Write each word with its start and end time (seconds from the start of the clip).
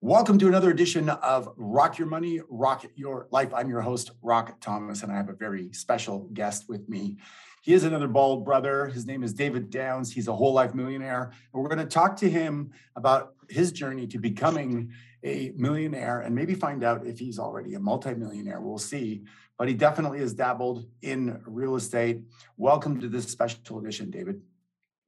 Welcome 0.00 0.38
to 0.38 0.46
another 0.46 0.70
edition 0.70 1.08
of 1.08 1.52
Rock 1.56 1.98
Your 1.98 2.06
Money, 2.06 2.40
Rock 2.48 2.84
Your 2.94 3.26
Life. 3.32 3.52
I'm 3.52 3.68
your 3.68 3.80
host, 3.80 4.12
Rock 4.22 4.60
Thomas, 4.60 5.02
and 5.02 5.10
I 5.10 5.16
have 5.16 5.28
a 5.28 5.32
very 5.32 5.72
special 5.72 6.28
guest 6.32 6.68
with 6.68 6.88
me. 6.88 7.16
He 7.62 7.74
is 7.74 7.82
another 7.82 8.06
bald 8.06 8.44
brother. 8.44 8.86
His 8.86 9.06
name 9.06 9.24
is 9.24 9.34
David 9.34 9.70
Downs. 9.70 10.12
He's 10.12 10.28
a 10.28 10.32
whole 10.32 10.52
life 10.52 10.72
millionaire. 10.72 11.32
And 11.52 11.60
we're 11.60 11.68
going 11.68 11.80
to 11.80 11.84
talk 11.84 12.14
to 12.18 12.30
him 12.30 12.70
about 12.94 13.34
his 13.50 13.72
journey 13.72 14.06
to 14.06 14.18
becoming 14.18 14.92
a 15.24 15.50
millionaire 15.56 16.20
and 16.20 16.32
maybe 16.32 16.54
find 16.54 16.84
out 16.84 17.04
if 17.04 17.18
he's 17.18 17.40
already 17.40 17.74
a 17.74 17.80
multimillionaire. 17.80 18.60
We'll 18.60 18.78
see. 18.78 19.24
But 19.58 19.66
he 19.66 19.74
definitely 19.74 20.20
has 20.20 20.32
dabbled 20.32 20.86
in 21.02 21.42
real 21.44 21.74
estate. 21.74 22.20
Welcome 22.56 23.00
to 23.00 23.08
this 23.08 23.26
special 23.26 23.80
edition, 23.80 24.12
David. 24.12 24.42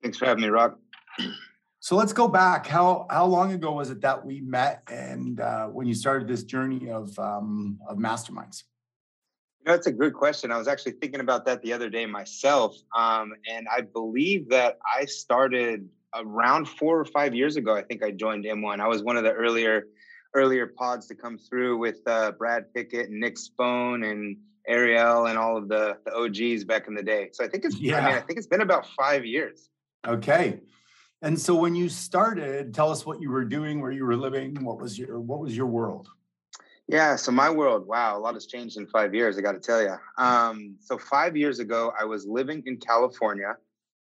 Thanks 0.03 0.19
for 0.19 0.27
having 0.27 0.43
me, 0.43 0.49
Rock. 0.49 0.81
So 1.83 1.97
let's 1.97 2.13
go 2.13 2.29
back. 2.29 2.67
How 2.67 3.07
how 3.09 3.25
long 3.25 3.53
ago 3.53 3.73
was 3.73 3.91
it 3.91 4.03
that 4.03 4.25
we 4.25 4.43
met, 4.43 4.83
and 4.91 5.41
uh, 5.41 5.69
when 5.69 5.87
you 5.87 5.95
started 5.95 6.29
this 6.29 6.45
journey 6.45 6.91
of 6.91 7.19
um, 7.19 7.79
of 7.89 7.97
masterminds? 7.97 8.65
You 9.61 9.67
know, 9.67 9.73
that's 9.73 9.87
a 9.87 9.93
good 9.93 10.13
question. 10.13 10.53
I 10.53 10.59
was 10.59 10.69
actually 10.69 10.93
thinking 10.93 11.21
about 11.21 11.47
that 11.47 11.63
the 11.63 11.73
other 11.73 11.89
day 11.89 12.05
myself, 12.05 12.77
um, 12.97 13.33
and 13.51 13.67
I 13.75 13.81
believe 13.81 14.51
that 14.51 14.79
I 14.95 15.07
started 15.07 15.89
around 16.15 16.69
four 16.69 17.01
or 17.01 17.07
five 17.07 17.35
years 17.35 17.57
ago. 17.57 17.75
I 17.75 17.83
think 17.83 18.05
I 18.05 18.11
joined 18.11 18.45
M1. 18.45 18.81
I 18.81 18.87
was 18.87 19.03
one 19.03 19.17
of 19.17 19.25
the 19.25 19.33
earlier 19.33 19.87
earlier 20.35 20.67
pods 20.67 21.07
to 21.07 21.15
come 21.15 21.39
through 21.39 21.79
with 21.79 22.01
uh, 22.07 22.33
Brad 22.33 22.73
Pickett 22.75 23.09
and 23.09 23.19
Nick 23.19 23.39
Spone 23.39 24.05
and 24.05 24.37
Ariel 24.69 25.27
and 25.27 25.39
all 25.39 25.57
of 25.57 25.69
the, 25.69 25.97
the 26.05 26.15
OGs 26.15 26.65
back 26.65 26.89
in 26.89 26.95
the 26.95 27.03
day. 27.03 27.31
So 27.33 27.43
I 27.43 27.49
think 27.49 27.65
it's 27.65 27.79
yeah. 27.81 27.97
I 27.97 28.07
mean 28.07 28.17
I 28.17 28.21
think 28.21 28.39
it's 28.39 28.47
been 28.47 28.61
about 28.61 28.87
five 28.87 29.25
years. 29.25 29.71
Okay. 30.07 30.61
And 31.23 31.39
so 31.39 31.55
when 31.55 31.75
you 31.75 31.89
started, 31.89 32.73
tell 32.73 32.91
us 32.91 33.05
what 33.05 33.21
you 33.21 33.31
were 33.31 33.45
doing, 33.45 33.81
where 33.81 33.91
you 33.91 34.05
were 34.05 34.17
living, 34.17 34.65
what 34.65 34.81
was 34.81 34.99
your 34.99 35.21
what 35.21 35.41
was 35.41 35.57
your 35.57 35.67
world? 35.67 36.09
Yeah, 36.89 37.15
so 37.15 37.31
my 37.31 37.51
world, 37.51 37.87
wow, 37.87 38.19
a 38.19 38.21
lot 38.21 38.35
has 38.35 38.47
changed 38.47 38.77
in 38.77 38.87
five 38.87 39.15
years. 39.15 39.39
I 39.39 39.43
got 39.43 39.53
to 39.53 39.61
tell 39.61 39.81
you. 39.81 39.95
Um, 40.19 40.77
so 40.81 40.99
five 40.99 41.37
years 41.37 41.61
ago, 41.61 41.93
I 41.99 42.05
was 42.05 42.27
living 42.27 42.65
in 42.67 42.79
California, 42.79 43.57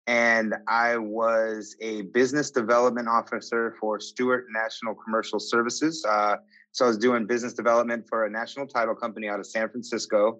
and 0.07 0.55
I 0.67 0.97
was 0.97 1.75
a 1.81 2.01
business 2.03 2.49
development 2.49 3.07
officer 3.07 3.75
for 3.79 3.99
Stewart 3.99 4.47
National 4.51 4.95
Commercial 4.95 5.39
Services. 5.39 6.03
Uh, 6.03 6.37
so 6.71 6.85
I 6.85 6.87
was 6.87 6.97
doing 6.97 7.27
business 7.27 7.53
development 7.53 8.05
for 8.09 8.25
a 8.25 8.29
national 8.29 8.65
title 8.65 8.95
company 8.95 9.27
out 9.27 9.39
of 9.39 9.45
San 9.45 9.69
Francisco, 9.69 10.39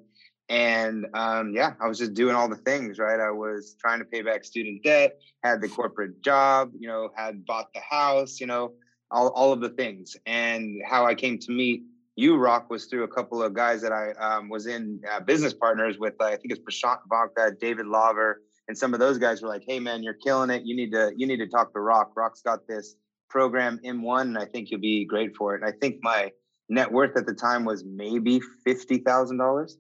and 0.50 1.05
um, 1.14 1.53
yeah, 1.53 1.73
I 1.80 1.88
was 1.88 2.00
just 2.00 2.16
doing 2.16 2.36
all 2.36 2.50
the 2.50 2.55
things, 2.55 2.97
right? 2.97 3.19
I 3.19 3.30
was 3.30 3.75
trying 3.80 4.00
to 4.00 4.05
pay 4.05 4.23
back 4.23 4.44
student 4.44 4.83
debt, 4.83 5.19
had 5.44 5.61
the 5.61 5.69
corporate 5.69 6.22
job, 6.22 6.72
you 6.78 6.88
know, 6.88 7.09
had 7.16 7.45
bought 7.45 7.72
the 7.73 7.81
house, 7.81 8.39
you 8.39 8.47
know, 8.47 8.73
all, 9.11 9.30
all 9.30 9.53
of 9.53 9.61
the 9.61 9.69
things. 9.69 10.17
And 10.25 10.81
how 10.86 11.06
I 11.06 11.14
came 11.14 11.38
to 11.39 11.52
meet 11.52 11.83
you, 12.16 12.36
Rock, 12.36 12.69
was 12.69 12.86
through 12.86 13.03
a 13.03 13.08
couple 13.08 13.44
of 13.44 13.53
guys 13.53 13.81
that 13.81 13.94
I 13.94 14.11
um, 14.14 14.50
was 14.50 14.66
in 14.66 15.02
uh, 15.09 15.19
business 15.19 15.53
partners 15.53 15.97
with. 16.00 16.16
Uh, 16.19 16.25
I 16.25 16.38
think 16.38 16.52
it's 16.52 16.59
Prashant 16.59 17.00
Vanka, 17.09 17.56
David 17.61 17.86
Laver, 17.86 18.41
and 18.67 18.78
some 18.78 18.94
of 18.94 19.00
those 19.00 19.17
guys 19.17 19.41
were 19.41 19.47
like, 19.47 19.63
"Hey, 19.66 19.80
man, 19.80 20.03
you're 20.03 20.16
killing 20.16 20.50
it. 20.50 20.63
You 20.63 20.75
need 20.75 20.91
to 20.91 21.12
you 21.16 21.28
need 21.28 21.38
to 21.38 21.47
talk 21.47 21.72
to 21.74 21.79
Rock. 21.79 22.12
Rock's 22.18 22.41
got 22.41 22.68
this 22.68 22.95
program 23.29 23.79
M1, 23.85 24.22
and 24.22 24.38
I 24.38 24.45
think 24.45 24.69
you'll 24.69 24.81
be 24.81 25.06
great 25.06 25.35
for 25.38 25.56
it." 25.56 25.62
And 25.62 25.69
I 25.69 25.78
think 25.79 25.97
my 26.01 26.31
net 26.68 26.91
worth 26.91 27.16
at 27.16 27.25
the 27.25 27.34
time 27.34 27.63
was 27.63 27.85
maybe 27.85 28.41
fifty 28.66 28.97
thousand 28.97 29.38
dollars. 29.38 29.78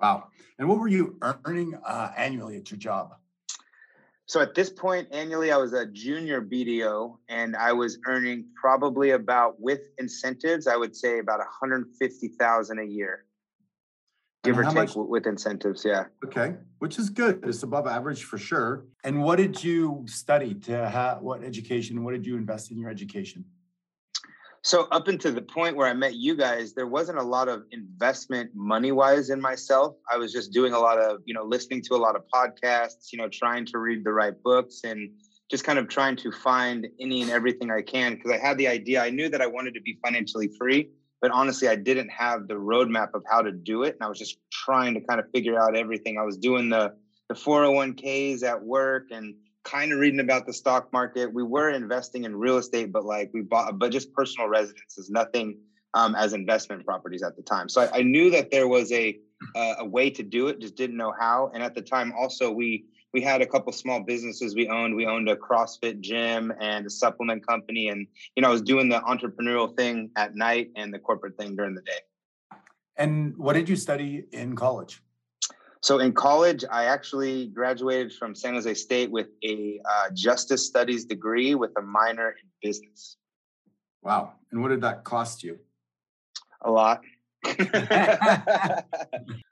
Wow. 0.00 0.28
And 0.58 0.68
what 0.68 0.78
were 0.78 0.88
you 0.88 1.18
earning 1.44 1.74
uh, 1.84 2.12
annually 2.16 2.56
at 2.56 2.70
your 2.70 2.78
job? 2.78 3.14
So 4.26 4.40
at 4.40 4.54
this 4.54 4.70
point, 4.70 5.08
annually, 5.12 5.52
I 5.52 5.58
was 5.58 5.74
a 5.74 5.84
junior 5.84 6.40
BDO, 6.40 7.18
and 7.28 7.54
I 7.54 7.72
was 7.72 7.98
earning 8.06 8.46
probably 8.54 9.10
about 9.10 9.60
with 9.60 9.80
incentives, 9.98 10.66
I 10.66 10.76
would 10.76 10.96
say 10.96 11.18
about 11.18 11.40
150,000 11.40 12.78
a 12.78 12.84
year, 12.84 13.26
give 14.42 14.56
and 14.56 14.66
or 14.66 14.70
take 14.70 14.96
much? 14.96 14.96
with 14.96 15.26
incentives. 15.26 15.84
Yeah. 15.84 16.06
Okay, 16.24 16.54
which 16.78 16.98
is 16.98 17.10
good. 17.10 17.40
It's 17.44 17.62
above 17.62 17.86
average 17.86 18.24
for 18.24 18.38
sure. 18.38 18.86
And 19.04 19.22
what 19.22 19.36
did 19.36 19.62
you 19.62 20.04
study 20.06 20.54
to 20.54 20.88
have? 20.88 21.20
What 21.20 21.44
education? 21.44 22.02
What 22.02 22.12
did 22.12 22.24
you 22.24 22.38
invest 22.38 22.70
in 22.70 22.78
your 22.78 22.88
education? 22.88 23.44
So 24.64 24.88
up 24.90 25.08
until 25.08 25.34
the 25.34 25.42
point 25.42 25.76
where 25.76 25.86
I 25.86 25.92
met 25.92 26.14
you 26.14 26.34
guys, 26.34 26.72
there 26.72 26.86
wasn't 26.86 27.18
a 27.18 27.22
lot 27.22 27.48
of 27.48 27.64
investment 27.70 28.50
money 28.54 28.92
wise 28.92 29.28
in 29.28 29.38
myself. 29.38 29.94
I 30.10 30.16
was 30.16 30.32
just 30.32 30.54
doing 30.54 30.72
a 30.72 30.78
lot 30.78 30.98
of, 30.98 31.18
you 31.26 31.34
know, 31.34 31.44
listening 31.44 31.82
to 31.82 31.94
a 31.94 31.98
lot 31.98 32.16
of 32.16 32.22
podcasts, 32.34 33.12
you 33.12 33.18
know, 33.18 33.28
trying 33.28 33.66
to 33.66 33.78
read 33.78 34.04
the 34.04 34.12
right 34.12 34.32
books 34.42 34.80
and 34.82 35.10
just 35.50 35.64
kind 35.64 35.78
of 35.78 35.88
trying 35.88 36.16
to 36.16 36.32
find 36.32 36.88
any 36.98 37.20
and 37.20 37.30
everything 37.30 37.70
I 37.70 37.82
can 37.82 38.14
because 38.14 38.30
I 38.30 38.38
had 38.38 38.56
the 38.56 38.66
idea. 38.66 39.02
I 39.02 39.10
knew 39.10 39.28
that 39.28 39.42
I 39.42 39.46
wanted 39.46 39.74
to 39.74 39.82
be 39.82 39.98
financially 40.02 40.48
free, 40.58 40.88
but 41.20 41.30
honestly, 41.30 41.68
I 41.68 41.76
didn't 41.76 42.08
have 42.08 42.48
the 42.48 42.54
roadmap 42.54 43.08
of 43.12 43.22
how 43.30 43.42
to 43.42 43.52
do 43.52 43.82
it. 43.82 43.96
And 44.00 44.02
I 44.02 44.08
was 44.08 44.18
just 44.18 44.38
trying 44.50 44.94
to 44.94 45.02
kind 45.02 45.20
of 45.20 45.26
figure 45.34 45.60
out 45.60 45.76
everything. 45.76 46.16
I 46.16 46.24
was 46.24 46.38
doing 46.38 46.70
the 46.70 46.94
the 47.28 47.34
401ks 47.34 48.42
at 48.42 48.62
work 48.62 49.04
and 49.10 49.34
kind 49.64 49.92
of 49.92 49.98
reading 49.98 50.20
about 50.20 50.46
the 50.46 50.52
stock 50.52 50.92
market. 50.92 51.32
We 51.32 51.42
were 51.42 51.70
investing 51.70 52.24
in 52.24 52.36
real 52.36 52.58
estate, 52.58 52.92
but 52.92 53.04
like 53.04 53.30
we 53.34 53.42
bought, 53.42 53.78
but 53.78 53.90
just 53.90 54.12
personal 54.12 54.48
residences, 54.48 55.10
nothing 55.10 55.58
um, 55.94 56.14
as 56.14 56.32
investment 56.32 56.84
properties 56.84 57.22
at 57.22 57.36
the 57.36 57.42
time. 57.42 57.68
So 57.68 57.82
I, 57.82 57.98
I 57.98 58.02
knew 58.02 58.30
that 58.30 58.50
there 58.50 58.68
was 58.68 58.92
a 58.92 59.18
uh, 59.54 59.74
a 59.80 59.84
way 59.84 60.08
to 60.10 60.22
do 60.22 60.48
it, 60.48 60.60
just 60.60 60.74
didn't 60.74 60.96
know 60.96 61.12
how. 61.18 61.50
And 61.52 61.62
at 61.62 61.74
the 61.74 61.82
time, 61.82 62.12
also 62.18 62.50
we 62.50 62.84
we 63.12 63.20
had 63.20 63.42
a 63.42 63.46
couple 63.46 63.72
small 63.72 64.00
businesses 64.00 64.54
we 64.54 64.68
owned. 64.68 64.94
We 64.96 65.06
owned 65.06 65.28
a 65.28 65.36
CrossFit 65.36 66.00
gym 66.00 66.52
and 66.60 66.84
a 66.86 66.90
supplement 66.90 67.46
company, 67.46 67.88
and 67.88 68.06
you 68.36 68.42
know 68.42 68.48
I 68.48 68.52
was 68.52 68.62
doing 68.62 68.88
the 68.88 69.00
entrepreneurial 69.00 69.74
thing 69.76 70.10
at 70.16 70.34
night 70.34 70.70
and 70.76 70.92
the 70.92 70.98
corporate 70.98 71.36
thing 71.38 71.56
during 71.56 71.74
the 71.74 71.82
day. 71.82 72.00
And 72.96 73.36
what 73.36 73.54
did 73.54 73.68
you 73.68 73.76
study 73.76 74.24
in 74.32 74.54
college? 74.56 75.00
So 75.84 75.98
in 75.98 76.14
college, 76.14 76.64
I 76.72 76.86
actually 76.86 77.48
graduated 77.48 78.14
from 78.14 78.34
San 78.34 78.54
Jose 78.54 78.72
State 78.72 79.10
with 79.10 79.26
a 79.44 79.82
uh, 79.84 80.08
justice 80.14 80.66
studies 80.66 81.04
degree 81.04 81.54
with 81.54 81.72
a 81.76 81.82
minor 81.82 82.30
in 82.30 82.48
business. 82.62 83.18
Wow. 84.02 84.32
And 84.50 84.62
what 84.62 84.68
did 84.68 84.80
that 84.80 85.04
cost 85.04 85.44
you? 85.44 85.58
A 86.62 86.70
lot. 86.70 87.02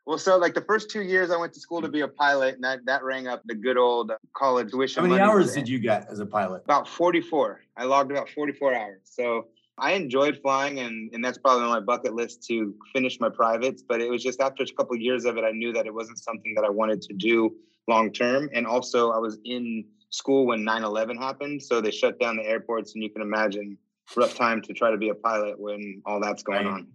well, 0.06 0.16
so 0.16 0.38
like 0.38 0.54
the 0.54 0.64
first 0.66 0.90
two 0.90 1.02
years, 1.02 1.30
I 1.30 1.36
went 1.36 1.52
to 1.52 1.60
school 1.60 1.82
to 1.82 1.88
be 1.88 2.00
a 2.00 2.08
pilot, 2.08 2.54
and 2.54 2.64
that, 2.64 2.86
that 2.86 3.04
rang 3.04 3.26
up 3.28 3.42
the 3.44 3.54
good 3.54 3.76
old 3.76 4.10
college 4.34 4.70
tuition. 4.70 5.04
How 5.04 5.10
many 5.10 5.20
hours 5.20 5.52
did 5.52 5.68
you 5.68 5.78
get 5.78 6.08
as 6.10 6.18
a 6.18 6.24
pilot? 6.24 6.62
About 6.64 6.88
44. 6.88 7.60
I 7.76 7.84
logged 7.84 8.10
about 8.10 8.30
44 8.30 8.74
hours. 8.74 9.00
So 9.04 9.48
I 9.78 9.92
enjoyed 9.92 10.38
flying, 10.42 10.80
and, 10.80 11.10
and 11.12 11.24
that's 11.24 11.38
probably 11.38 11.64
on 11.64 11.70
my 11.70 11.80
bucket 11.80 12.14
list 12.14 12.44
to 12.48 12.74
finish 12.92 13.18
my 13.20 13.28
privates. 13.28 13.82
But 13.86 14.00
it 14.00 14.10
was 14.10 14.22
just 14.22 14.40
after 14.40 14.62
a 14.62 14.66
couple 14.66 14.94
of 14.94 15.00
years 15.00 15.24
of 15.24 15.36
it, 15.38 15.44
I 15.44 15.52
knew 15.52 15.72
that 15.72 15.86
it 15.86 15.94
wasn't 15.94 16.18
something 16.18 16.54
that 16.54 16.64
I 16.64 16.70
wanted 16.70 17.02
to 17.02 17.14
do 17.14 17.54
long 17.88 18.12
term. 18.12 18.50
And 18.54 18.66
also, 18.66 19.10
I 19.10 19.18
was 19.18 19.38
in 19.44 19.84
school 20.10 20.46
when 20.46 20.62
9 20.62 20.84
11 20.84 21.16
happened. 21.16 21.62
So 21.62 21.80
they 21.80 21.90
shut 21.90 22.20
down 22.20 22.36
the 22.36 22.46
airports, 22.46 22.94
and 22.94 23.02
you 23.02 23.10
can 23.10 23.22
imagine 23.22 23.78
rough 24.16 24.34
time 24.34 24.60
to 24.62 24.72
try 24.72 24.90
to 24.90 24.98
be 24.98 25.08
a 25.08 25.14
pilot 25.14 25.58
when 25.58 26.02
all 26.04 26.20
that's 26.20 26.42
going 26.42 26.66
right. 26.66 26.74
on. 26.74 26.88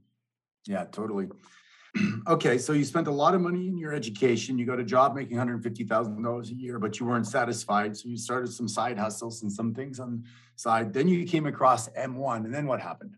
Yeah, 0.68 0.86
totally. 0.86 1.28
okay, 2.28 2.58
so 2.58 2.74
you 2.74 2.84
spent 2.84 3.08
a 3.08 3.12
lot 3.12 3.36
of 3.36 3.42
money 3.42 3.68
in 3.68 3.78
your 3.78 3.94
education. 3.94 4.58
You 4.58 4.66
got 4.66 4.80
a 4.80 4.84
job 4.84 5.16
making 5.16 5.38
$150,000 5.38 6.50
a 6.50 6.54
year, 6.54 6.80
but 6.80 7.00
you 7.00 7.06
weren't 7.06 7.28
satisfied. 7.28 7.96
So 7.98 8.10
you 8.10 8.18
started 8.18 8.52
some 8.52 8.68
side 8.68 8.98
hustles 8.98 9.44
and 9.44 9.52
some 9.52 9.74
things 9.74 10.00
on 10.00 10.24
side. 10.56 10.94
Then 10.94 11.08
you 11.08 11.26
came 11.26 11.46
across 11.46 11.90
M1. 11.90 12.46
And 12.46 12.54
then 12.54 12.68
what 12.68 12.82
happened? 12.82 13.16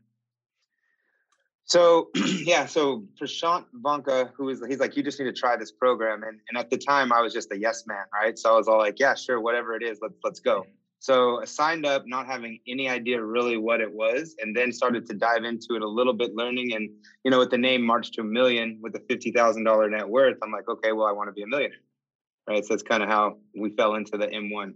So 1.69 2.09
yeah, 2.15 2.65
so 2.65 3.03
Prashant 3.21 3.65
Vanka, 3.73 4.31
who 4.35 4.49
is 4.49 4.61
he's 4.67 4.79
like, 4.79 4.97
you 4.97 5.03
just 5.03 5.19
need 5.19 5.25
to 5.25 5.33
try 5.33 5.55
this 5.55 5.71
program. 5.71 6.23
And 6.23 6.39
and 6.49 6.57
at 6.57 6.71
the 6.71 6.77
time 6.77 7.13
I 7.13 7.21
was 7.21 7.31
just 7.31 7.51
a 7.51 7.57
yes 7.57 7.85
man, 7.85 8.05
right? 8.11 8.37
So 8.37 8.51
I 8.53 8.57
was 8.57 8.67
all 8.67 8.79
like, 8.79 8.99
yeah, 8.99 9.13
sure, 9.13 9.39
whatever 9.39 9.75
it 9.75 9.83
is, 9.83 9.99
let's 10.01 10.15
let's 10.23 10.39
go. 10.39 10.65
So 11.01 11.41
I 11.41 11.45
signed 11.45 11.85
up, 11.85 12.03
not 12.05 12.27
having 12.27 12.59
any 12.67 12.89
idea 12.89 13.23
really 13.23 13.57
what 13.57 13.79
it 13.79 13.91
was, 13.91 14.35
and 14.39 14.53
then 14.55 14.71
started 14.71 15.05
to 15.07 15.13
dive 15.13 15.45
into 15.45 15.75
it 15.75 15.81
a 15.81 15.87
little 15.87 16.13
bit, 16.13 16.35
learning. 16.35 16.73
And 16.73 16.89
you 17.23 17.31
know, 17.31 17.39
with 17.39 17.51
the 17.51 17.57
name 17.57 17.85
March 17.85 18.11
to 18.11 18.21
a 18.21 18.25
Million, 18.25 18.79
with 18.81 18.95
a 18.95 18.99
fifty 19.07 19.31
thousand 19.31 19.63
dollar 19.63 19.89
net 19.89 20.07
worth, 20.07 20.37
I'm 20.43 20.51
like, 20.51 20.67
okay, 20.67 20.91
well, 20.91 21.07
I 21.07 21.13
want 21.13 21.29
to 21.29 21.33
be 21.33 21.43
a 21.43 21.47
millionaire, 21.47 21.77
right? 22.47 22.63
So 22.63 22.73
that's 22.73 22.83
kind 22.83 23.01
of 23.01 23.07
how 23.07 23.37
we 23.57 23.69
fell 23.71 23.95
into 23.95 24.17
the 24.17 24.27
M1. 24.27 24.73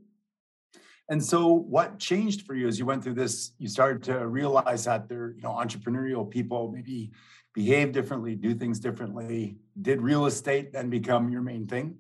And 1.09 1.21
so, 1.21 1.51
what 1.51 1.99
changed 1.99 2.43
for 2.43 2.55
you 2.55 2.69
as 2.69 2.79
you 2.79 2.85
went 2.85 3.03
through 3.03 3.15
this? 3.15 3.51
You 3.57 3.67
started 3.67 4.03
to 4.03 4.25
realize 4.25 4.85
that 4.85 5.09
they're, 5.09 5.33
you 5.35 5.41
know, 5.41 5.51
entrepreneurial 5.51 6.29
people 6.29 6.71
maybe 6.71 7.11
behave 7.53 7.91
differently, 7.91 8.35
do 8.35 8.55
things 8.55 8.79
differently. 8.79 9.57
Did 9.81 10.01
real 10.01 10.25
estate 10.25 10.71
then 10.71 10.89
become 10.89 11.29
your 11.29 11.41
main 11.41 11.67
thing? 11.67 11.97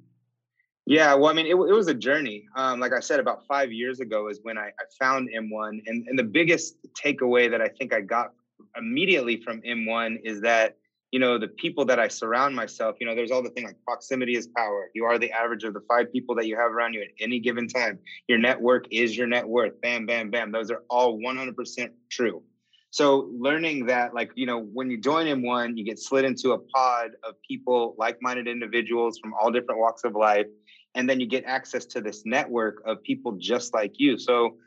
Yeah, 0.85 1.13
well, 1.13 1.31
I 1.31 1.33
mean, 1.33 1.45
it, 1.45 1.51
it 1.51 1.73
was 1.73 1.87
a 1.87 1.93
journey. 1.93 2.45
Um, 2.57 2.79
like 2.79 2.91
I 2.91 2.99
said, 2.99 3.19
about 3.19 3.45
five 3.47 3.71
years 3.71 4.01
ago 4.01 4.27
is 4.27 4.39
when 4.43 4.57
I, 4.57 4.67
I 4.67 4.83
found 4.99 5.29
M1. 5.29 5.81
And, 5.85 6.07
and 6.07 6.19
the 6.19 6.23
biggest 6.23 6.75
takeaway 7.01 7.49
that 7.49 7.61
I 7.61 7.69
think 7.69 7.93
I 7.93 8.01
got 8.01 8.33
immediately 8.77 9.41
from 9.41 9.61
M1 9.61 10.19
is 10.23 10.41
that 10.41 10.75
you 11.13 11.19
know 11.19 11.37
the 11.37 11.47
people 11.47 11.85
that 11.85 11.99
i 11.99 12.07
surround 12.07 12.55
myself 12.55 12.95
you 12.99 13.05
know 13.05 13.13
there's 13.13 13.29
all 13.29 13.43
the 13.43 13.49
thing 13.51 13.65
like 13.65 13.77
proximity 13.85 14.35
is 14.35 14.47
power 14.57 14.89
you 14.95 15.05
are 15.05 15.19
the 15.19 15.31
average 15.31 15.63
of 15.63 15.75
the 15.75 15.81
five 15.87 16.11
people 16.11 16.33
that 16.33 16.47
you 16.47 16.57
have 16.57 16.71
around 16.71 16.93
you 16.93 17.01
at 17.01 17.09
any 17.19 17.39
given 17.39 17.67
time 17.67 17.99
your 18.27 18.39
network 18.39 18.87
is 18.89 19.15
your 19.15 19.27
net 19.27 19.47
worth 19.47 19.79
bam 19.81 20.07
bam 20.07 20.31
bam 20.31 20.51
those 20.51 20.71
are 20.71 20.81
all 20.89 21.19
100% 21.19 21.89
true 22.09 22.41
so 22.89 23.29
learning 23.37 23.85
that 23.85 24.15
like 24.15 24.31
you 24.33 24.47
know 24.47 24.59
when 24.59 24.89
you 24.89 24.99
join 24.99 25.27
m1 25.27 25.77
you 25.77 25.85
get 25.85 25.99
slid 25.99 26.25
into 26.25 26.53
a 26.53 26.57
pod 26.57 27.11
of 27.23 27.35
people 27.47 27.93
like-minded 27.99 28.47
individuals 28.47 29.19
from 29.19 29.35
all 29.39 29.51
different 29.51 29.79
walks 29.79 30.03
of 30.03 30.15
life 30.15 30.47
and 30.95 31.09
then 31.09 31.19
you 31.19 31.27
get 31.27 31.43
access 31.45 31.85
to 31.85 32.01
this 32.01 32.23
network 32.25 32.81
of 32.85 33.01
people 33.03 33.33
just 33.33 33.73
like 33.73 33.93
you 33.97 34.17
so 34.17 34.57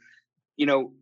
you 0.57 0.67
know 0.67 0.93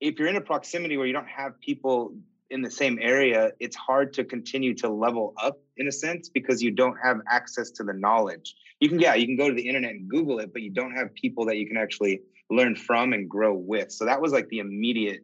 if 0.00 0.18
you're 0.18 0.28
in 0.28 0.36
a 0.36 0.40
proximity 0.40 0.96
where 0.96 1.06
you 1.06 1.12
don't 1.12 1.28
have 1.28 1.60
people 1.60 2.14
in 2.50 2.62
the 2.62 2.70
same 2.70 2.98
area, 3.00 3.52
it's 3.60 3.76
hard 3.76 4.12
to 4.14 4.24
continue 4.24 4.74
to 4.74 4.88
level 4.88 5.34
up 5.40 5.60
in 5.76 5.86
a 5.86 5.92
sense 5.92 6.28
because 6.28 6.62
you 6.62 6.70
don't 6.70 6.96
have 7.02 7.20
access 7.28 7.70
to 7.70 7.84
the 7.84 7.92
knowledge. 7.92 8.54
You 8.80 8.88
can, 8.88 8.98
yeah, 8.98 9.14
you 9.14 9.26
can 9.26 9.36
go 9.36 9.48
to 9.48 9.54
the 9.54 9.66
internet 9.66 9.92
and 9.92 10.08
Google 10.08 10.40
it, 10.40 10.52
but 10.52 10.62
you 10.62 10.70
don't 10.70 10.92
have 10.92 11.14
people 11.14 11.46
that 11.46 11.56
you 11.56 11.68
can 11.68 11.76
actually 11.76 12.22
learn 12.50 12.74
from 12.74 13.12
and 13.12 13.28
grow 13.28 13.54
with. 13.54 13.92
So 13.92 14.04
that 14.06 14.20
was 14.20 14.32
like 14.32 14.48
the 14.48 14.58
immediate 14.58 15.20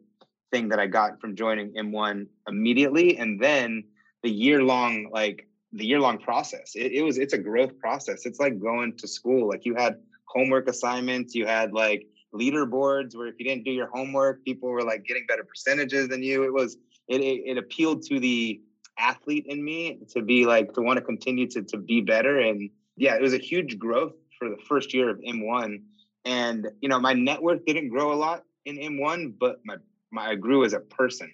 thing 0.51 0.69
that 0.69 0.79
I 0.79 0.87
got 0.87 1.19
from 1.19 1.35
joining 1.35 1.73
M1 1.73 2.27
immediately. 2.47 3.17
And 3.17 3.39
then 3.41 3.83
the 4.23 4.29
year 4.29 4.63
long, 4.63 5.09
like 5.11 5.46
the 5.73 5.85
year 5.85 5.99
long 5.99 6.17
process, 6.17 6.73
it, 6.75 6.91
it 6.93 7.01
was, 7.03 7.17
it's 7.17 7.33
a 7.33 7.37
growth 7.37 7.77
process. 7.79 8.25
It's 8.25 8.39
like 8.39 8.59
going 8.59 8.97
to 8.97 9.07
school. 9.07 9.47
Like 9.47 9.65
you 9.65 9.75
had 9.75 9.97
homework 10.25 10.67
assignments, 10.67 11.35
you 11.35 11.45
had 11.45 11.73
like 11.73 12.07
leaderboards 12.33 13.15
where 13.15 13.27
if 13.27 13.35
you 13.39 13.45
didn't 13.45 13.65
do 13.65 13.71
your 13.71 13.89
homework, 13.93 14.43
people 14.43 14.69
were 14.69 14.83
like 14.83 15.05
getting 15.05 15.25
better 15.27 15.43
percentages 15.43 16.07
than 16.09 16.23
you. 16.23 16.43
It 16.43 16.53
was, 16.53 16.77
it, 17.07 17.21
it, 17.21 17.41
it 17.45 17.57
appealed 17.57 18.03
to 18.03 18.19
the 18.19 18.61
athlete 18.97 19.45
in 19.47 19.63
me 19.63 19.99
to 20.09 20.21
be 20.21 20.45
like 20.45 20.73
to 20.73 20.81
want 20.81 20.97
to 20.97 21.03
continue 21.03 21.47
to 21.47 21.61
to 21.61 21.77
be 21.77 22.01
better 22.01 22.39
and 22.39 22.69
yeah 22.95 23.15
it 23.15 23.21
was 23.21 23.33
a 23.33 23.37
huge 23.37 23.77
growth 23.77 24.13
for 24.37 24.49
the 24.49 24.57
first 24.67 24.93
year 24.93 25.09
of 25.09 25.19
m1 25.19 25.81
and 26.25 26.67
you 26.81 26.89
know 26.89 26.99
my 26.99 27.13
net 27.13 27.41
worth 27.41 27.63
didn't 27.65 27.89
grow 27.89 28.11
a 28.11 28.15
lot 28.15 28.43
in 28.65 28.77
m1 28.77 29.33
but 29.39 29.59
my, 29.63 29.75
my 30.11 30.29
i 30.29 30.35
grew 30.35 30.65
as 30.65 30.73
a 30.73 30.79
person 30.79 31.31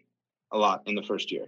a 0.51 0.57
lot 0.57 0.83
in 0.85 0.95
the 0.95 1.03
first 1.03 1.31
year 1.31 1.45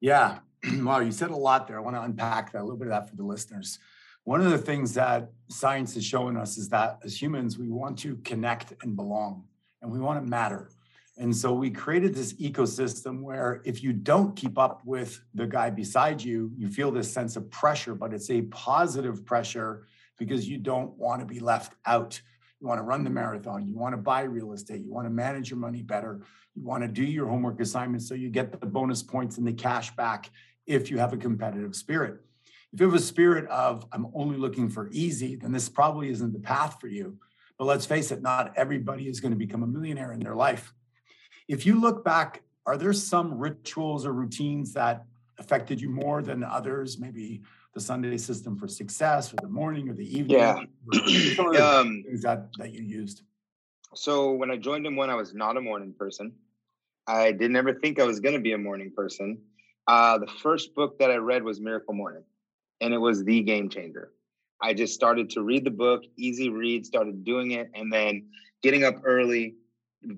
yeah 0.00 0.38
wow 0.78 1.00
you 1.00 1.12
said 1.12 1.30
a 1.30 1.36
lot 1.36 1.66
there. 1.66 1.78
I 1.78 1.80
want 1.80 1.96
to 1.96 2.02
unpack 2.02 2.52
that 2.52 2.60
a 2.60 2.64
little 2.64 2.76
bit 2.76 2.88
of 2.88 2.92
that 2.92 3.08
for 3.08 3.16
the 3.16 3.24
listeners. 3.24 3.78
One 4.24 4.40
of 4.40 4.50
the 4.50 4.58
things 4.58 4.94
that 4.94 5.30
science 5.48 5.96
is 5.96 6.04
showing 6.04 6.36
us 6.36 6.58
is 6.58 6.68
that 6.68 6.98
as 7.04 7.20
humans 7.20 7.58
we 7.58 7.70
want 7.70 7.98
to 8.00 8.16
connect 8.18 8.74
and 8.82 8.94
belong 8.94 9.44
and 9.82 9.90
we 9.90 9.98
want 9.98 10.22
to 10.22 10.28
matter. 10.28 10.70
And 11.16 11.34
so 11.36 11.52
we 11.52 11.70
created 11.70 12.14
this 12.14 12.32
ecosystem 12.34 13.22
where 13.22 13.60
if 13.64 13.82
you 13.82 13.92
don't 13.92 14.34
keep 14.34 14.58
up 14.58 14.82
with 14.84 15.22
the 15.34 15.46
guy 15.46 15.68
beside 15.68 16.22
you, 16.22 16.50
you 16.56 16.68
feel 16.68 16.90
this 16.90 17.12
sense 17.12 17.36
of 17.36 17.50
pressure, 17.50 17.94
but 17.94 18.14
it's 18.14 18.30
a 18.30 18.42
positive 18.42 19.24
pressure 19.26 19.86
because 20.18 20.48
you 20.48 20.58
don't 20.58 20.96
want 20.96 21.20
to 21.20 21.26
be 21.26 21.40
left 21.40 21.74
out. 21.84 22.20
You 22.60 22.68
want 22.68 22.78
to 22.78 22.84
run 22.84 23.04
the 23.04 23.10
marathon, 23.10 23.66
you 23.66 23.76
want 23.76 23.94
to 23.94 23.96
buy 23.96 24.22
real 24.22 24.52
estate, 24.52 24.82
you 24.82 24.92
want 24.92 25.06
to 25.06 25.10
manage 25.10 25.48
your 25.48 25.58
money 25.58 25.82
better, 25.82 26.20
you 26.54 26.62
want 26.62 26.82
to 26.82 26.88
do 26.88 27.02
your 27.02 27.26
homework 27.26 27.58
assignments 27.60 28.06
so 28.06 28.14
you 28.14 28.28
get 28.28 28.58
the 28.58 28.66
bonus 28.66 29.02
points 29.02 29.38
and 29.38 29.46
the 29.46 29.52
cash 29.52 29.94
back 29.96 30.30
if 30.70 30.90
you 30.90 30.98
have 30.98 31.12
a 31.12 31.16
competitive 31.16 31.74
spirit. 31.74 32.20
If 32.72 32.80
you 32.80 32.86
have 32.86 32.94
a 32.94 33.02
spirit 33.02 33.48
of, 33.48 33.84
I'm 33.92 34.06
only 34.14 34.36
looking 34.36 34.70
for 34.70 34.88
easy, 34.92 35.34
then 35.34 35.50
this 35.50 35.68
probably 35.68 36.08
isn't 36.10 36.32
the 36.32 36.38
path 36.38 36.78
for 36.80 36.86
you. 36.86 37.18
But 37.58 37.64
let's 37.64 37.84
face 37.84 38.12
it, 38.12 38.22
not 38.22 38.52
everybody 38.56 39.08
is 39.08 39.20
going 39.20 39.32
to 39.32 39.36
become 39.36 39.64
a 39.64 39.66
millionaire 39.66 40.12
in 40.12 40.20
their 40.20 40.36
life. 40.36 40.72
If 41.48 41.66
you 41.66 41.80
look 41.80 42.04
back, 42.04 42.42
are 42.64 42.76
there 42.76 42.92
some 42.92 43.36
rituals 43.36 44.06
or 44.06 44.12
routines 44.12 44.72
that 44.74 45.04
affected 45.38 45.80
you 45.80 45.90
more 45.90 46.22
than 46.22 46.44
others? 46.44 46.98
Maybe 46.98 47.42
the 47.74 47.80
Sunday 47.80 48.16
system 48.16 48.56
for 48.56 48.68
success, 48.68 49.32
or 49.34 49.36
the 49.38 49.48
morning, 49.48 49.88
or 49.88 49.94
the 49.94 50.06
evening. 50.06 50.38
Yeah, 50.38 50.54
um, 51.60 52.04
things 52.06 52.22
that 52.22 52.48
that 52.58 52.72
you 52.72 52.82
used. 52.82 53.22
So 53.94 54.32
when 54.32 54.50
I 54.50 54.56
joined 54.56 54.86
M1, 54.86 55.08
I 55.08 55.14
was 55.16 55.34
not 55.34 55.56
a 55.56 55.60
morning 55.60 55.92
person. 55.98 56.32
I 57.06 57.32
didn't 57.32 57.56
ever 57.56 57.74
think 57.74 57.98
I 58.00 58.04
was 58.04 58.20
going 58.20 58.34
to 58.34 58.40
be 58.40 58.52
a 58.52 58.58
morning 58.58 58.92
person. 58.94 59.40
Uh, 59.86 60.18
the 60.18 60.26
first 60.26 60.74
book 60.74 60.98
that 60.98 61.10
I 61.10 61.16
read 61.16 61.42
was 61.42 61.60
Miracle 61.60 61.94
Morning, 61.94 62.24
and 62.80 62.94
it 62.94 62.98
was 62.98 63.24
the 63.24 63.42
game 63.42 63.68
changer. 63.68 64.12
I 64.62 64.74
just 64.74 64.94
started 64.94 65.30
to 65.30 65.42
read 65.42 65.64
the 65.64 65.70
book, 65.70 66.02
easy 66.16 66.50
read, 66.50 66.84
started 66.84 67.24
doing 67.24 67.52
it, 67.52 67.70
and 67.74 67.92
then 67.92 68.28
getting 68.62 68.84
up 68.84 68.96
early, 69.04 69.54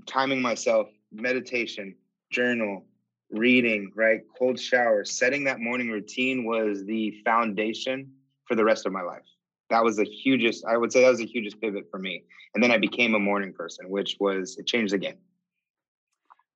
timing 0.07 0.43
myself, 0.43 0.89
meditation, 1.13 1.95
journal, 2.31 2.85
reading, 3.31 3.93
right? 3.95 4.21
Cold 4.39 4.59
shower, 4.59 5.05
setting 5.05 5.45
that 5.45 5.61
morning 5.61 5.91
routine 5.91 6.45
was 6.45 6.85
the 6.85 7.15
foundation 7.25 8.11
for 8.47 8.55
the 8.55 8.65
rest 8.65 8.85
of 8.85 8.93
my 8.93 9.03
life. 9.03 9.23
That 9.71 9.85
was 9.85 9.97
the 9.97 10.05
hugest, 10.05 10.65
I 10.67 10.77
would 10.77 10.93
say 10.93 11.03
that 11.03 11.09
was 11.09 11.19
the 11.19 11.27
hugest 11.27 11.61
pivot 11.61 11.87
for 11.91 11.99
me. 11.99 12.25
And 12.55 12.63
then 12.63 12.71
I 12.71 12.79
became 12.79 13.15
a 13.15 13.19
morning 13.19 13.53
person, 13.55 13.89
which 13.89 14.17
was, 14.21 14.59
it 14.59 14.67
changed 14.67 14.93
the 14.93 14.99
game. 14.99 15.17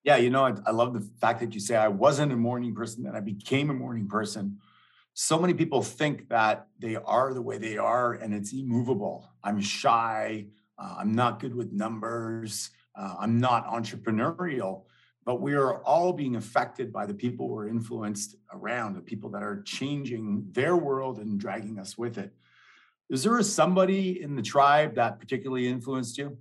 Yeah, 0.06 0.18
you 0.18 0.30
know, 0.30 0.46
I, 0.46 0.54
I 0.64 0.70
love 0.70 0.94
the 0.94 1.00
fact 1.20 1.40
that 1.40 1.52
you 1.52 1.58
say 1.58 1.74
I 1.74 1.88
wasn't 1.88 2.30
a 2.32 2.36
morning 2.36 2.72
person, 2.72 3.06
and 3.06 3.16
I 3.16 3.20
became 3.20 3.70
a 3.70 3.74
morning 3.74 4.06
person. 4.06 4.58
So 5.14 5.36
many 5.36 5.52
people 5.52 5.82
think 5.82 6.28
that 6.28 6.68
they 6.78 6.94
are 6.94 7.34
the 7.34 7.42
way 7.42 7.58
they 7.58 7.76
are 7.76 8.12
and 8.12 8.32
it's 8.32 8.52
immovable. 8.52 9.28
I'm 9.42 9.60
shy. 9.60 10.46
Uh, 10.78 10.96
I'm 11.00 11.12
not 11.12 11.40
good 11.40 11.54
with 11.54 11.72
numbers. 11.72 12.70
Uh, 12.94 13.16
I'm 13.18 13.40
not 13.40 13.66
entrepreneurial, 13.66 14.82
but 15.24 15.40
we 15.40 15.54
are 15.54 15.82
all 15.82 16.12
being 16.12 16.36
affected 16.36 16.92
by 16.92 17.06
the 17.06 17.14
people 17.14 17.48
we're 17.48 17.66
influenced 17.66 18.36
around, 18.52 18.94
the 18.94 19.00
people 19.00 19.30
that 19.30 19.42
are 19.42 19.62
changing 19.62 20.46
their 20.52 20.76
world 20.76 21.18
and 21.18 21.40
dragging 21.40 21.78
us 21.80 21.98
with 21.98 22.16
it. 22.18 22.32
Is 23.10 23.24
there 23.24 23.42
somebody 23.42 24.22
in 24.22 24.36
the 24.36 24.42
tribe 24.42 24.94
that 24.96 25.18
particularly 25.18 25.66
influenced 25.66 26.16
you? 26.18 26.36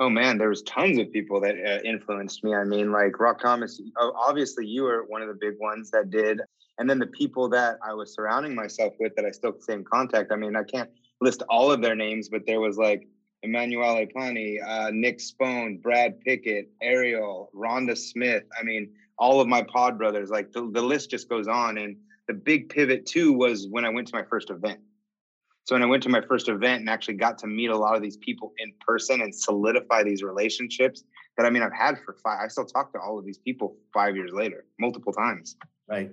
Oh 0.00 0.08
man, 0.08 0.38
there 0.38 0.48
was 0.48 0.62
tons 0.62 0.98
of 0.98 1.12
people 1.12 1.40
that 1.40 1.56
uh, 1.56 1.80
influenced 1.82 2.44
me. 2.44 2.54
I 2.54 2.64
mean, 2.64 2.92
like 2.92 3.18
Rock 3.18 3.40
Thomas. 3.40 3.80
Obviously, 3.98 4.64
you 4.64 4.84
were 4.84 5.04
one 5.08 5.22
of 5.22 5.28
the 5.28 5.34
big 5.34 5.58
ones 5.58 5.90
that 5.90 6.10
did, 6.10 6.40
and 6.78 6.88
then 6.88 7.00
the 7.00 7.06
people 7.06 7.48
that 7.48 7.78
I 7.84 7.94
was 7.94 8.14
surrounding 8.14 8.54
myself 8.54 8.94
with 9.00 9.16
that 9.16 9.24
I 9.24 9.32
still 9.32 9.54
stay 9.58 9.74
in 9.74 9.84
contact. 9.84 10.30
I 10.30 10.36
mean, 10.36 10.54
I 10.54 10.62
can't 10.62 10.88
list 11.20 11.42
all 11.48 11.72
of 11.72 11.82
their 11.82 11.96
names, 11.96 12.28
but 12.28 12.42
there 12.46 12.60
was 12.60 12.78
like 12.78 13.08
Emanuele 13.42 14.06
Pani, 14.14 14.60
uh, 14.60 14.90
Nick 14.92 15.20
Spone, 15.20 15.78
Brad 15.78 16.20
Pickett, 16.20 16.70
Ariel, 16.80 17.50
Rhonda 17.54 17.96
Smith. 17.96 18.44
I 18.58 18.62
mean, 18.62 18.90
all 19.18 19.40
of 19.40 19.48
my 19.48 19.62
pod 19.62 19.98
brothers, 19.98 20.30
like 20.30 20.52
the, 20.52 20.70
the 20.72 20.82
list 20.82 21.10
just 21.10 21.28
goes 21.28 21.48
on. 21.48 21.78
And 21.78 21.96
the 22.26 22.34
big 22.34 22.68
pivot 22.68 23.06
too 23.06 23.32
was 23.32 23.66
when 23.68 23.84
I 23.84 23.88
went 23.88 24.08
to 24.08 24.14
my 24.14 24.24
first 24.24 24.50
event. 24.50 24.80
So 25.68 25.74
when 25.74 25.82
I 25.82 25.86
went 25.86 26.02
to 26.04 26.08
my 26.08 26.22
first 26.22 26.48
event 26.48 26.80
and 26.80 26.88
actually 26.88 27.16
got 27.16 27.36
to 27.40 27.46
meet 27.46 27.68
a 27.68 27.76
lot 27.76 27.94
of 27.94 28.00
these 28.00 28.16
people 28.16 28.54
in 28.56 28.72
person 28.80 29.20
and 29.20 29.34
solidify 29.34 30.02
these 30.02 30.22
relationships 30.22 31.04
that 31.36 31.44
I 31.44 31.50
mean 31.50 31.62
I've 31.62 31.74
had 31.74 31.98
for 32.06 32.14
five. 32.14 32.38
I 32.42 32.48
still 32.48 32.64
talk 32.64 32.90
to 32.94 32.98
all 32.98 33.18
of 33.18 33.26
these 33.26 33.36
people 33.36 33.76
five 33.92 34.16
years 34.16 34.30
later, 34.32 34.64
multiple 34.80 35.12
times. 35.12 35.56
Right. 35.86 36.10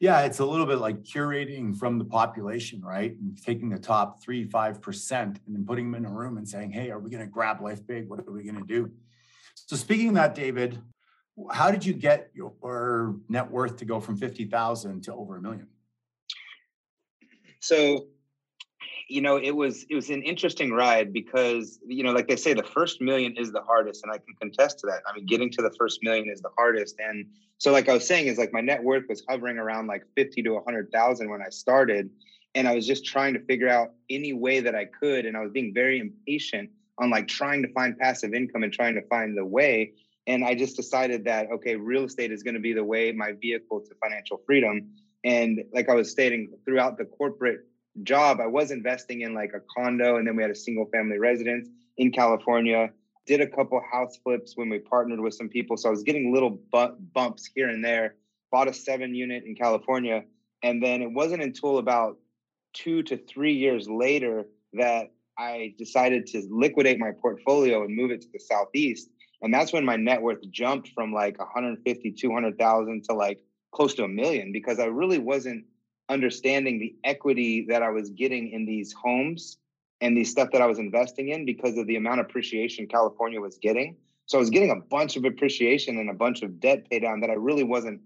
Yeah, 0.00 0.22
it's 0.22 0.40
a 0.40 0.44
little 0.44 0.66
bit 0.66 0.78
like 0.78 1.04
curating 1.04 1.78
from 1.78 1.96
the 1.96 2.04
population, 2.04 2.82
right? 2.82 3.12
And 3.12 3.40
taking 3.40 3.68
the 3.68 3.78
top 3.78 4.20
three, 4.20 4.42
five 4.42 4.82
percent, 4.82 5.38
and 5.46 5.54
then 5.54 5.64
putting 5.64 5.92
them 5.92 6.04
in 6.04 6.10
a 6.10 6.12
room 6.12 6.36
and 6.36 6.48
saying, 6.48 6.72
"Hey, 6.72 6.90
are 6.90 6.98
we 6.98 7.08
going 7.08 7.22
to 7.22 7.30
grab 7.30 7.60
life 7.60 7.86
big? 7.86 8.08
What 8.08 8.18
are 8.18 8.32
we 8.32 8.42
going 8.42 8.56
to 8.60 8.66
do?" 8.66 8.90
So, 9.54 9.76
speaking 9.76 10.08
of 10.08 10.14
that, 10.16 10.34
David, 10.34 10.82
how 11.52 11.70
did 11.70 11.86
you 11.86 11.94
get 11.94 12.32
your 12.34 13.14
net 13.28 13.48
worth 13.48 13.76
to 13.76 13.84
go 13.84 14.00
from 14.00 14.16
fifty 14.16 14.44
thousand 14.44 15.04
to 15.04 15.14
over 15.14 15.36
a 15.36 15.40
million? 15.40 15.68
So, 17.60 18.08
you 19.08 19.20
know, 19.20 19.36
it 19.36 19.52
was 19.52 19.84
it 19.88 19.94
was 19.94 20.10
an 20.10 20.22
interesting 20.22 20.72
ride 20.72 21.12
because 21.12 21.78
you 21.86 22.02
know, 22.02 22.12
like 22.12 22.28
they 22.28 22.36
say, 22.36 22.54
the 22.54 22.64
first 22.64 23.00
million 23.00 23.36
is 23.36 23.52
the 23.52 23.62
hardest, 23.62 24.02
and 24.02 24.12
I 24.12 24.18
can 24.18 24.34
contest 24.40 24.80
to 24.80 24.86
that. 24.88 25.02
I 25.06 25.14
mean, 25.14 25.26
getting 25.26 25.50
to 25.52 25.62
the 25.62 25.72
first 25.78 26.00
million 26.02 26.28
is 26.28 26.40
the 26.40 26.50
hardest, 26.56 26.96
and 26.98 27.26
so 27.58 27.72
like 27.72 27.88
I 27.88 27.94
was 27.94 28.06
saying 28.06 28.26
is 28.26 28.38
like 28.38 28.52
my 28.52 28.60
net 28.60 28.82
worth 28.82 29.04
was 29.08 29.22
hovering 29.28 29.58
around 29.58 29.86
like 29.86 30.04
50 30.14 30.42
to 30.42 30.50
100,000 30.54 31.30
when 31.30 31.40
I 31.40 31.48
started 31.48 32.10
and 32.54 32.66
I 32.66 32.74
was 32.74 32.86
just 32.86 33.04
trying 33.04 33.34
to 33.34 33.40
figure 33.40 33.68
out 33.68 33.92
any 34.08 34.32
way 34.32 34.60
that 34.60 34.74
I 34.74 34.86
could 34.86 35.26
and 35.26 35.36
I 35.36 35.40
was 35.40 35.52
being 35.52 35.72
very 35.74 36.00
impatient 36.00 36.70
on 36.98 37.10
like 37.10 37.28
trying 37.28 37.62
to 37.62 37.72
find 37.72 37.98
passive 37.98 38.34
income 38.34 38.62
and 38.62 38.72
trying 38.72 38.94
to 38.94 39.02
find 39.08 39.36
the 39.36 39.44
way 39.44 39.92
and 40.26 40.44
I 40.44 40.54
just 40.54 40.76
decided 40.76 41.24
that 41.24 41.50
okay 41.50 41.76
real 41.76 42.04
estate 42.04 42.32
is 42.32 42.42
going 42.42 42.54
to 42.54 42.60
be 42.60 42.72
the 42.72 42.84
way 42.84 43.12
my 43.12 43.32
vehicle 43.32 43.80
to 43.80 43.94
financial 44.02 44.40
freedom 44.46 44.90
and 45.24 45.64
like 45.72 45.88
I 45.88 45.94
was 45.94 46.10
stating 46.10 46.50
throughout 46.64 46.98
the 46.98 47.04
corporate 47.04 47.66
job 48.02 48.40
I 48.40 48.46
was 48.46 48.70
investing 48.70 49.22
in 49.22 49.34
like 49.34 49.52
a 49.54 49.60
condo 49.76 50.16
and 50.16 50.26
then 50.26 50.36
we 50.36 50.42
had 50.42 50.50
a 50.50 50.56
single 50.56 50.86
family 50.86 51.18
residence 51.18 51.68
in 51.96 52.12
California. 52.12 52.90
Did 53.26 53.40
a 53.40 53.46
couple 53.46 53.80
house 53.92 54.18
flips 54.22 54.56
when 54.56 54.68
we 54.68 54.78
partnered 54.78 55.20
with 55.20 55.34
some 55.34 55.48
people. 55.48 55.76
So 55.76 55.88
I 55.88 55.90
was 55.90 56.02
getting 56.02 56.32
little 56.32 56.60
bumps 57.14 57.50
here 57.54 57.68
and 57.68 57.84
there. 57.84 58.14
Bought 58.52 58.68
a 58.68 58.72
seven 58.72 59.14
unit 59.14 59.44
in 59.44 59.56
California. 59.56 60.22
And 60.62 60.82
then 60.82 61.02
it 61.02 61.10
wasn't 61.12 61.42
until 61.42 61.78
about 61.78 62.18
two 62.72 63.02
to 63.04 63.16
three 63.16 63.54
years 63.54 63.88
later 63.88 64.46
that 64.74 65.10
I 65.38 65.74
decided 65.78 66.26
to 66.28 66.46
liquidate 66.50 66.98
my 66.98 67.10
portfolio 67.20 67.84
and 67.84 67.94
move 67.94 68.10
it 68.10 68.22
to 68.22 68.28
the 68.32 68.38
Southeast. 68.38 69.10
And 69.42 69.52
that's 69.52 69.72
when 69.72 69.84
my 69.84 69.96
net 69.96 70.22
worth 70.22 70.48
jumped 70.50 70.90
from 70.94 71.12
like 71.12 71.38
150, 71.38 72.12
200,000 72.12 73.04
to 73.04 73.12
like 73.14 73.40
close 73.72 73.94
to 73.94 74.04
a 74.04 74.08
million 74.08 74.52
because 74.52 74.78
I 74.78 74.86
really 74.86 75.18
wasn't 75.18 75.64
understanding 76.08 76.78
the 76.78 76.94
equity 77.04 77.66
that 77.68 77.82
I 77.82 77.90
was 77.90 78.10
getting 78.10 78.50
in 78.50 78.64
these 78.64 78.92
homes 78.92 79.58
and 80.00 80.16
the 80.16 80.24
stuff 80.24 80.50
that 80.52 80.62
I 80.62 80.66
was 80.66 80.78
investing 80.78 81.30
in 81.30 81.44
because 81.44 81.76
of 81.78 81.86
the 81.86 81.96
amount 81.96 82.20
of 82.20 82.26
appreciation 82.26 82.86
California 82.86 83.40
was 83.40 83.58
getting. 83.58 83.96
So 84.26 84.38
I 84.38 84.40
was 84.40 84.50
getting 84.50 84.70
a 84.70 84.76
bunch 84.76 85.16
of 85.16 85.24
appreciation 85.24 85.98
and 85.98 86.10
a 86.10 86.14
bunch 86.14 86.42
of 86.42 86.60
debt 86.60 86.88
pay 86.90 86.98
down 86.98 87.20
that 87.20 87.30
I 87.30 87.34
really 87.34 87.62
wasn't 87.64 88.00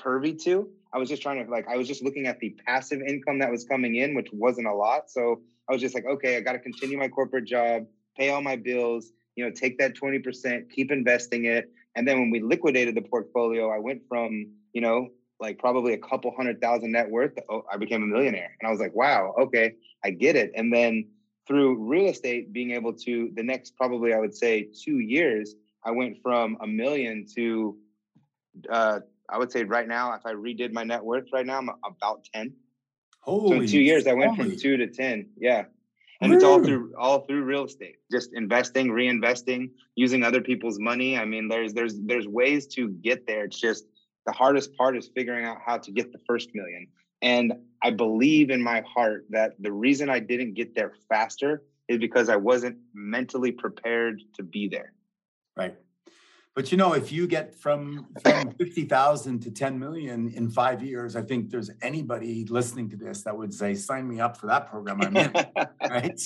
pervy 0.00 0.40
to. 0.44 0.68
I 0.94 0.98
was 0.98 1.08
just 1.08 1.22
trying 1.22 1.44
to 1.44 1.50
like 1.50 1.66
I 1.68 1.76
was 1.76 1.88
just 1.88 2.02
looking 2.02 2.26
at 2.26 2.38
the 2.38 2.50
passive 2.66 3.00
income 3.00 3.38
that 3.38 3.50
was 3.50 3.64
coming 3.64 3.96
in, 3.96 4.14
which 4.14 4.28
wasn't 4.32 4.66
a 4.66 4.74
lot. 4.74 5.10
So 5.10 5.40
I 5.68 5.72
was 5.72 5.80
just 5.80 5.94
like, 5.94 6.04
okay, 6.04 6.36
I 6.36 6.40
got 6.40 6.52
to 6.52 6.58
continue 6.58 6.98
my 6.98 7.08
corporate 7.08 7.46
job, 7.46 7.86
pay 8.16 8.30
all 8.30 8.42
my 8.42 8.56
bills, 8.56 9.12
you 9.36 9.44
know, 9.44 9.50
take 9.50 9.78
that 9.78 9.94
20%, 9.94 10.70
keep 10.70 10.90
investing 10.90 11.46
it. 11.46 11.70
And 11.96 12.06
then 12.06 12.18
when 12.18 12.30
we 12.30 12.40
liquidated 12.40 12.94
the 12.94 13.02
portfolio, 13.02 13.70
I 13.70 13.78
went 13.78 14.02
from, 14.08 14.52
you 14.72 14.80
know, 14.80 15.08
like 15.42 15.58
probably 15.58 15.92
a 15.92 15.98
couple 15.98 16.32
hundred 16.34 16.60
thousand 16.60 16.92
net 16.92 17.10
worth, 17.10 17.32
oh, 17.50 17.64
I 17.70 17.76
became 17.76 18.02
a 18.04 18.06
millionaire. 18.06 18.56
And 18.60 18.68
I 18.68 18.70
was 18.70 18.80
like, 18.80 18.94
wow, 18.94 19.34
okay, 19.38 19.74
I 20.04 20.10
get 20.10 20.36
it. 20.36 20.52
And 20.54 20.72
then 20.72 21.08
through 21.48 21.84
real 21.84 22.06
estate, 22.06 22.52
being 22.52 22.70
able 22.70 22.92
to, 22.94 23.30
the 23.34 23.42
next 23.42 23.76
probably 23.76 24.14
I 24.14 24.20
would 24.20 24.34
say 24.34 24.68
two 24.84 25.00
years, 25.00 25.56
I 25.84 25.90
went 25.90 26.22
from 26.22 26.56
a 26.62 26.66
million 26.66 27.26
to, 27.34 27.76
uh, 28.70 29.00
I 29.28 29.38
would 29.38 29.50
say 29.50 29.64
right 29.64 29.88
now, 29.88 30.14
if 30.14 30.24
I 30.24 30.32
redid 30.32 30.72
my 30.72 30.84
net 30.84 31.02
worth 31.02 31.26
right 31.32 31.44
now, 31.44 31.58
I'm 31.58 31.70
about 31.84 32.24
10. 32.32 32.52
Holy 33.20 33.48
so 33.48 33.62
in 33.62 33.66
two 33.66 33.80
years, 33.80 34.06
I 34.06 34.12
went 34.12 34.36
from 34.36 34.56
two 34.56 34.76
to 34.76 34.86
10. 34.86 35.30
Yeah. 35.36 35.64
And 36.20 36.32
it's 36.32 36.44
all 36.44 36.62
through 36.62 36.94
all 36.96 37.22
through 37.26 37.42
real 37.42 37.64
estate, 37.64 37.96
just 38.08 38.30
investing, 38.32 38.90
reinvesting, 38.90 39.70
using 39.96 40.22
other 40.22 40.40
people's 40.40 40.78
money. 40.78 41.18
I 41.18 41.24
mean, 41.24 41.48
there's 41.48 41.74
there's 41.74 41.98
there's 41.98 42.28
ways 42.28 42.68
to 42.76 42.90
get 42.90 43.26
there. 43.26 43.42
It's 43.46 43.58
just 43.58 43.86
the 44.26 44.32
hardest 44.32 44.76
part 44.76 44.96
is 44.96 45.10
figuring 45.14 45.44
out 45.44 45.58
how 45.64 45.78
to 45.78 45.90
get 45.90 46.12
the 46.12 46.18
first 46.26 46.50
million. 46.54 46.86
And 47.22 47.52
I 47.82 47.90
believe 47.90 48.50
in 48.50 48.62
my 48.62 48.82
heart 48.82 49.26
that 49.30 49.54
the 49.60 49.72
reason 49.72 50.10
I 50.10 50.18
didn't 50.18 50.54
get 50.54 50.74
there 50.74 50.92
faster 51.08 51.62
is 51.88 51.98
because 51.98 52.28
I 52.28 52.36
wasn't 52.36 52.78
mentally 52.94 53.52
prepared 53.52 54.22
to 54.34 54.42
be 54.42 54.68
there. 54.68 54.92
Right. 55.56 55.76
But 56.54 56.70
you 56.70 56.76
know, 56.76 56.92
if 56.92 57.10
you 57.10 57.26
get 57.26 57.54
from 57.54 58.08
from 58.22 58.50
fifty 58.58 58.84
thousand 58.84 59.40
to 59.40 59.50
ten 59.50 59.78
million 59.78 60.28
in 60.28 60.50
five 60.50 60.82
years, 60.82 61.16
I 61.16 61.22
think 61.22 61.50
there's 61.50 61.70
anybody 61.80 62.44
listening 62.44 62.90
to 62.90 62.96
this 62.96 63.22
that 63.22 63.36
would 63.36 63.54
say, 63.54 63.74
"Sign 63.74 64.06
me 64.06 64.20
up 64.20 64.36
for 64.36 64.48
that 64.48 64.68
program." 64.68 65.00
I'm 65.00 65.16
in, 65.16 65.32
right? 65.88 66.20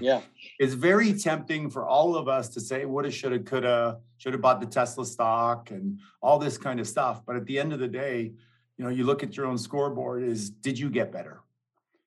Yeah, 0.00 0.20
it's 0.58 0.74
very 0.74 1.12
tempting 1.12 1.70
for 1.70 1.86
all 1.86 2.16
of 2.16 2.28
us 2.28 2.48
to 2.50 2.60
say, 2.60 2.84
"Woulda, 2.84 3.10
shoulda, 3.10 3.40
coulda, 3.40 4.00
should 4.18 4.32
have 4.32 4.42
bought 4.42 4.60
the 4.60 4.66
Tesla 4.66 5.06
stock," 5.06 5.70
and 5.70 5.98
all 6.22 6.38
this 6.38 6.58
kind 6.58 6.78
of 6.78 6.86
stuff. 6.86 7.24
But 7.24 7.36
at 7.36 7.46
the 7.46 7.58
end 7.58 7.72
of 7.72 7.80
the 7.80 7.88
day, 7.88 8.32
you 8.76 8.84
know, 8.84 8.90
you 8.90 9.04
look 9.04 9.22
at 9.22 9.36
your 9.36 9.46
own 9.46 9.58
scoreboard: 9.58 10.22
is 10.22 10.50
did 10.50 10.78
you 10.78 10.90
get 10.90 11.10
better? 11.10 11.40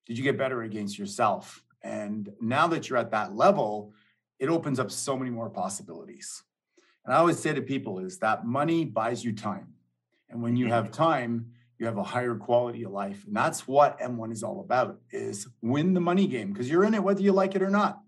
Did 0.06 0.18
you 0.18 0.24
get 0.24 0.38
better 0.38 0.64
against 0.64 0.98
yourself? 1.00 1.64
And 1.82 2.32
now 2.40 2.68
that 2.68 2.90
you're 2.90 3.00
at 3.00 3.12
that 3.12 3.36
level, 3.36 3.94
it 4.40 4.50
opens 4.50 4.80
up 4.80 4.92
so 4.92 5.18
many 5.18 5.30
more 5.30 5.50
possibilities 5.50 6.44
and 7.06 7.14
I 7.14 7.18
always 7.18 7.40
say 7.40 7.54
to 7.54 7.62
people 7.62 8.00
is 8.00 8.20
that 8.20 8.46
money 8.46 8.86
buys 8.86 9.24
you 9.24 9.34
time. 9.34 9.74
And 10.30 10.42
when 10.42 10.56
you 10.56 10.68
have 10.68 10.86
mm-hmm. 10.86 11.04
time, 11.04 11.53
you 11.84 11.88
have 11.88 11.98
a 11.98 12.04
higher 12.04 12.36
quality 12.36 12.84
of 12.84 12.94
life. 12.94 13.26
And 13.28 13.36
that's 13.36 13.68
what 13.68 14.00
M1 14.00 14.32
is 14.32 14.42
all 14.42 14.62
about 14.62 15.02
is 15.12 15.50
win 15.62 15.94
the 15.94 16.00
money 16.00 16.28
game 16.28 16.54
because 16.54 16.70
you're 16.70 16.86
in 16.86 16.94
it 16.94 17.04
whether 17.04 17.22
you 17.22 17.34
like 17.34 17.56
it 17.56 17.62
or 17.62 17.70
not. 17.70 18.00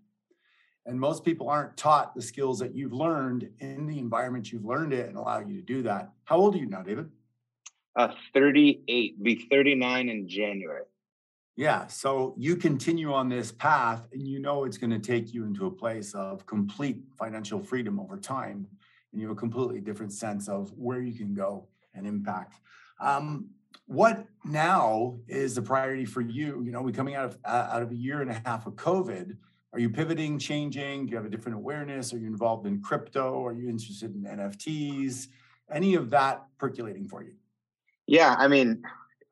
And 0.85 0.97
most 0.97 1.25
people 1.25 1.49
aren't 1.49 1.75
taught 1.75 2.15
the 2.15 2.21
skills 2.21 2.57
that 2.59 2.73
you've 2.73 2.93
learned 2.93 3.49
in 3.59 3.85
the 3.85 3.99
environment 3.99 4.49
you've 4.49 4.63
learned 4.63 4.93
it 4.93 5.09
and 5.09 5.17
allow 5.17 5.39
you 5.39 5.57
to 5.57 5.61
do 5.61 5.81
that. 5.81 6.13
How 6.23 6.37
old 6.37 6.55
are 6.55 6.57
you 6.57 6.67
now, 6.67 6.83
David? 6.83 7.09
Uh, 7.97 8.13
38, 8.33 9.21
be 9.21 9.45
39 9.51 10.07
in 10.07 10.29
January. 10.29 10.83
Yeah. 11.57 11.85
So 11.87 12.33
you 12.37 12.55
continue 12.55 13.11
on 13.11 13.27
this 13.27 13.51
path 13.51 14.07
and 14.13 14.25
you 14.25 14.39
know 14.39 14.63
it's 14.63 14.77
going 14.77 14.91
to 14.91 14.99
take 14.99 15.33
you 15.33 15.43
into 15.43 15.65
a 15.65 15.71
place 15.71 16.13
of 16.13 16.45
complete 16.45 17.03
financial 17.19 17.59
freedom 17.59 17.99
over 17.99 18.15
time 18.15 18.67
and 19.11 19.21
you 19.21 19.27
have 19.27 19.35
a 19.35 19.39
completely 19.39 19.81
different 19.81 20.13
sense 20.13 20.47
of 20.47 20.71
where 20.77 21.01
you 21.01 21.11
can 21.11 21.33
go 21.33 21.67
and 21.93 22.07
impact. 22.07 22.61
Um, 22.99 23.49
what 23.87 24.25
now 24.43 25.17
is 25.27 25.55
the 25.55 25.61
priority 25.61 26.05
for 26.05 26.21
you? 26.21 26.61
You 26.63 26.71
know, 26.71 26.81
we 26.81 26.91
coming 26.91 27.15
out 27.15 27.25
of 27.25 27.37
uh, 27.45 27.69
out 27.71 27.81
of 27.81 27.91
a 27.91 27.95
year 27.95 28.21
and 28.21 28.31
a 28.31 28.41
half 28.45 28.65
of 28.65 28.73
COVID. 28.75 29.37
Are 29.73 29.79
you 29.79 29.89
pivoting, 29.89 30.39
changing? 30.39 31.05
Do 31.05 31.11
you 31.11 31.17
have 31.17 31.25
a 31.25 31.29
different 31.29 31.57
awareness? 31.57 32.13
Are 32.13 32.17
you 32.17 32.27
involved 32.27 32.65
in 32.65 32.81
crypto? 32.81 33.45
Are 33.45 33.53
you 33.53 33.67
interested 33.67 34.15
in 34.15 34.23
NFTs? 34.23 35.27
Any 35.69 35.95
of 35.95 36.09
that 36.11 36.45
percolating 36.57 37.07
for 37.07 37.23
you? 37.23 37.33
Yeah, 38.07 38.35
I 38.37 38.47
mean, 38.47 38.83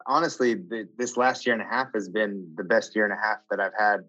honestly, 0.05 0.55
the, 0.55 0.89
this 0.97 1.15
last 1.15 1.45
year 1.45 1.53
and 1.53 1.61
a 1.61 1.65
half 1.65 1.93
has 1.93 2.09
been 2.09 2.51
the 2.55 2.63
best 2.63 2.95
year 2.95 3.05
and 3.05 3.13
a 3.13 3.17
half 3.17 3.37
that 3.49 3.59
I've 3.59 3.73
had. 3.77 4.03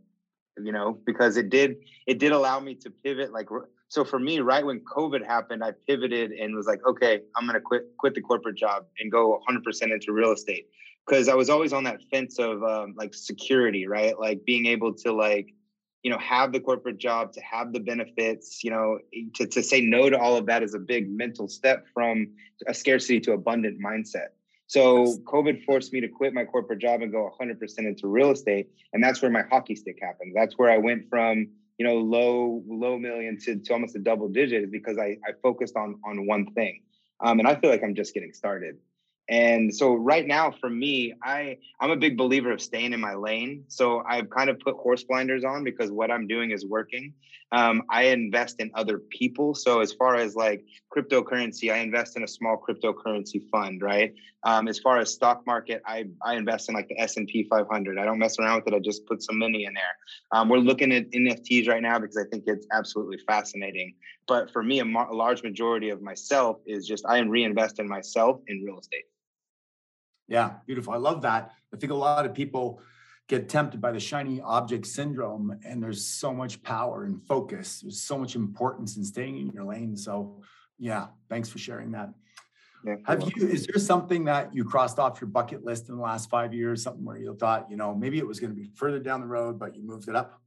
You 0.62 0.72
know, 0.72 1.00
because 1.04 1.36
it 1.36 1.50
did 1.50 1.78
it 2.06 2.18
did 2.18 2.30
allow 2.30 2.60
me 2.60 2.76
to 2.76 2.90
pivot 2.90 3.32
like 3.32 3.50
so 3.94 4.04
for 4.04 4.18
me, 4.18 4.40
right 4.40 4.66
when 4.66 4.80
COVID 4.80 5.24
happened, 5.24 5.62
I 5.62 5.70
pivoted 5.86 6.32
and 6.32 6.56
was 6.56 6.66
like, 6.66 6.80
okay, 6.84 7.20
I'm 7.36 7.46
gonna 7.46 7.60
quit 7.60 7.96
quit 7.96 8.16
the 8.16 8.22
corporate 8.22 8.56
job 8.56 8.86
and 8.98 9.08
go 9.08 9.40
100% 9.48 9.82
into 9.82 10.10
real 10.10 10.32
estate. 10.32 10.66
Because 11.06 11.28
I 11.28 11.34
was 11.34 11.48
always 11.48 11.72
on 11.72 11.84
that 11.84 12.00
fence 12.10 12.40
of 12.40 12.64
um, 12.64 12.96
like 12.98 13.14
security, 13.14 13.86
right? 13.86 14.18
Like 14.18 14.44
being 14.44 14.66
able 14.66 14.94
to 14.94 15.12
like 15.12 15.54
you 16.02 16.10
know 16.10 16.18
have 16.18 16.50
the 16.50 16.58
corporate 16.58 16.98
job 16.98 17.32
to 17.34 17.40
have 17.42 17.72
the 17.72 17.78
benefits 17.78 18.64
you 18.64 18.72
know 18.72 18.98
to, 19.36 19.46
to 19.46 19.62
say 19.62 19.80
no 19.80 20.10
to 20.10 20.18
all 20.18 20.36
of 20.36 20.46
that 20.46 20.64
is 20.64 20.74
a 20.74 20.80
big 20.80 21.08
mental 21.08 21.46
step 21.46 21.86
from 21.94 22.26
a 22.66 22.74
scarcity 22.74 23.20
to 23.20 23.32
abundant 23.32 23.80
mindset. 23.80 24.30
So 24.66 25.18
covid 25.18 25.64
forced 25.64 25.92
me 25.92 26.00
to 26.00 26.08
quit 26.08 26.34
my 26.34 26.44
corporate 26.44 26.80
job 26.80 27.02
and 27.02 27.12
go 27.12 27.30
100% 27.40 27.78
into 27.78 28.08
real 28.08 28.32
estate 28.32 28.70
and 28.92 29.00
that's 29.00 29.22
where 29.22 29.30
my 29.30 29.42
hockey 29.42 29.76
stick 29.76 29.98
happened. 30.02 30.32
That's 30.34 30.54
where 30.58 30.70
i 30.72 30.78
went 30.78 31.08
from 31.08 31.46
you 31.78 31.86
know, 31.86 31.96
low 31.96 32.62
low 32.66 32.98
million 32.98 33.38
to, 33.40 33.56
to 33.56 33.72
almost 33.72 33.96
a 33.96 33.98
double 33.98 34.28
digit 34.28 34.64
is 34.64 34.70
because 34.70 34.98
I, 34.98 35.16
I 35.26 35.32
focused 35.42 35.76
on 35.76 36.00
on 36.04 36.26
one 36.26 36.46
thing. 36.52 36.82
Um, 37.20 37.38
and 37.38 37.48
I 37.48 37.54
feel 37.54 37.70
like 37.70 37.82
I'm 37.82 37.94
just 37.94 38.14
getting 38.14 38.32
started. 38.32 38.76
And 39.28 39.74
so 39.74 39.94
right 39.94 40.26
now 40.26 40.50
for 40.50 40.68
me, 40.68 41.14
I 41.22 41.56
I'm 41.80 41.90
a 41.90 41.96
big 41.96 42.16
believer 42.16 42.52
of 42.52 42.60
staying 42.60 42.92
in 42.92 43.00
my 43.00 43.14
lane. 43.14 43.64
So 43.68 44.02
I've 44.06 44.28
kind 44.28 44.50
of 44.50 44.60
put 44.60 44.76
horse 44.76 45.04
blinders 45.04 45.44
on 45.44 45.64
because 45.64 45.90
what 45.90 46.10
I'm 46.10 46.26
doing 46.26 46.50
is 46.50 46.66
working. 46.66 47.14
Um, 47.52 47.82
I 47.88 48.04
invest 48.04 48.56
in 48.58 48.70
other 48.74 48.98
people. 48.98 49.54
So 49.54 49.80
as 49.80 49.92
far 49.92 50.16
as 50.16 50.34
like 50.34 50.64
cryptocurrency, 50.94 51.72
I 51.72 51.78
invest 51.78 52.16
in 52.16 52.24
a 52.24 52.28
small 52.28 52.60
cryptocurrency 52.60 53.48
fund, 53.50 53.80
right? 53.80 54.12
Um, 54.42 54.68
as 54.68 54.78
far 54.78 54.98
as 54.98 55.12
stock 55.14 55.46
market, 55.46 55.80
I 55.86 56.06
I 56.22 56.34
invest 56.34 56.68
in 56.68 56.74
like 56.74 56.88
the 56.88 56.98
S 57.00 57.16
and 57.16 57.26
P 57.26 57.46
500. 57.48 57.98
I 57.98 58.04
don't 58.04 58.18
mess 58.18 58.38
around 58.38 58.56
with 58.56 58.74
it. 58.74 58.76
I 58.76 58.80
just 58.80 59.06
put 59.06 59.22
some 59.22 59.38
money 59.38 59.64
in 59.64 59.72
there. 59.72 59.96
Um, 60.32 60.48
we're 60.48 60.58
looking 60.58 60.92
at 60.92 61.10
NFTs 61.12 61.68
right 61.68 61.82
now 61.82 61.98
because 61.98 62.18
I 62.18 62.24
think 62.30 62.44
it's 62.46 62.66
absolutely 62.72 63.18
fascinating. 63.26 63.94
But 64.26 64.50
for 64.50 64.62
me, 64.62 64.80
a, 64.80 64.84
mar- 64.84 65.08
a 65.08 65.14
large 65.14 65.42
majority 65.42 65.90
of 65.90 66.02
myself 66.02 66.58
is 66.66 66.86
just 66.86 67.06
I 67.06 67.18
reinvest 67.20 67.78
in 67.78 67.88
myself 67.88 68.40
in 68.48 68.62
real 68.62 68.80
estate. 68.80 69.04
Yeah, 70.28 70.52
beautiful. 70.66 70.92
I 70.92 70.96
love 70.96 71.22
that. 71.22 71.52
I 71.72 71.76
think 71.76 71.92
a 71.92 71.96
lot 71.96 72.24
of 72.24 72.34
people 72.34 72.80
get 73.28 73.48
tempted 73.48 73.80
by 73.80 73.92
the 73.92 74.00
shiny 74.00 74.40
object 74.40 74.86
syndrome, 74.86 75.58
and 75.64 75.82
there's 75.82 76.06
so 76.06 76.32
much 76.32 76.62
power 76.62 77.04
and 77.04 77.22
focus. 77.26 77.80
There's 77.80 78.02
so 78.02 78.18
much 78.18 78.36
importance 78.36 78.96
in 78.96 79.04
staying 79.04 79.38
in 79.38 79.50
your 79.50 79.64
lane. 79.64 79.96
So, 79.96 80.42
yeah, 80.78 81.08
thanks 81.28 81.48
for 81.48 81.58
sharing 81.58 81.92
that. 81.92 82.10
Yeah, 82.84 82.96
Have 83.06 83.22
you? 83.22 83.48
Is 83.48 83.66
there 83.66 83.80
something 83.80 84.24
that 84.24 84.54
you 84.54 84.64
crossed 84.64 84.98
off 84.98 85.20
your 85.20 85.28
bucket 85.28 85.64
list 85.64 85.88
in 85.88 85.96
the 85.96 86.02
last 86.02 86.28
five 86.28 86.52
years? 86.52 86.82
Something 86.82 87.04
where 87.04 87.16
you 87.16 87.34
thought, 87.34 87.70
you 87.70 87.76
know, 87.76 87.94
maybe 87.94 88.18
it 88.18 88.26
was 88.26 88.40
going 88.40 88.54
to 88.54 88.60
be 88.60 88.70
further 88.74 88.98
down 88.98 89.20
the 89.20 89.26
road, 89.26 89.58
but 89.58 89.74
you 89.74 89.82
moved 89.82 90.08
it 90.08 90.14
up. 90.14 90.40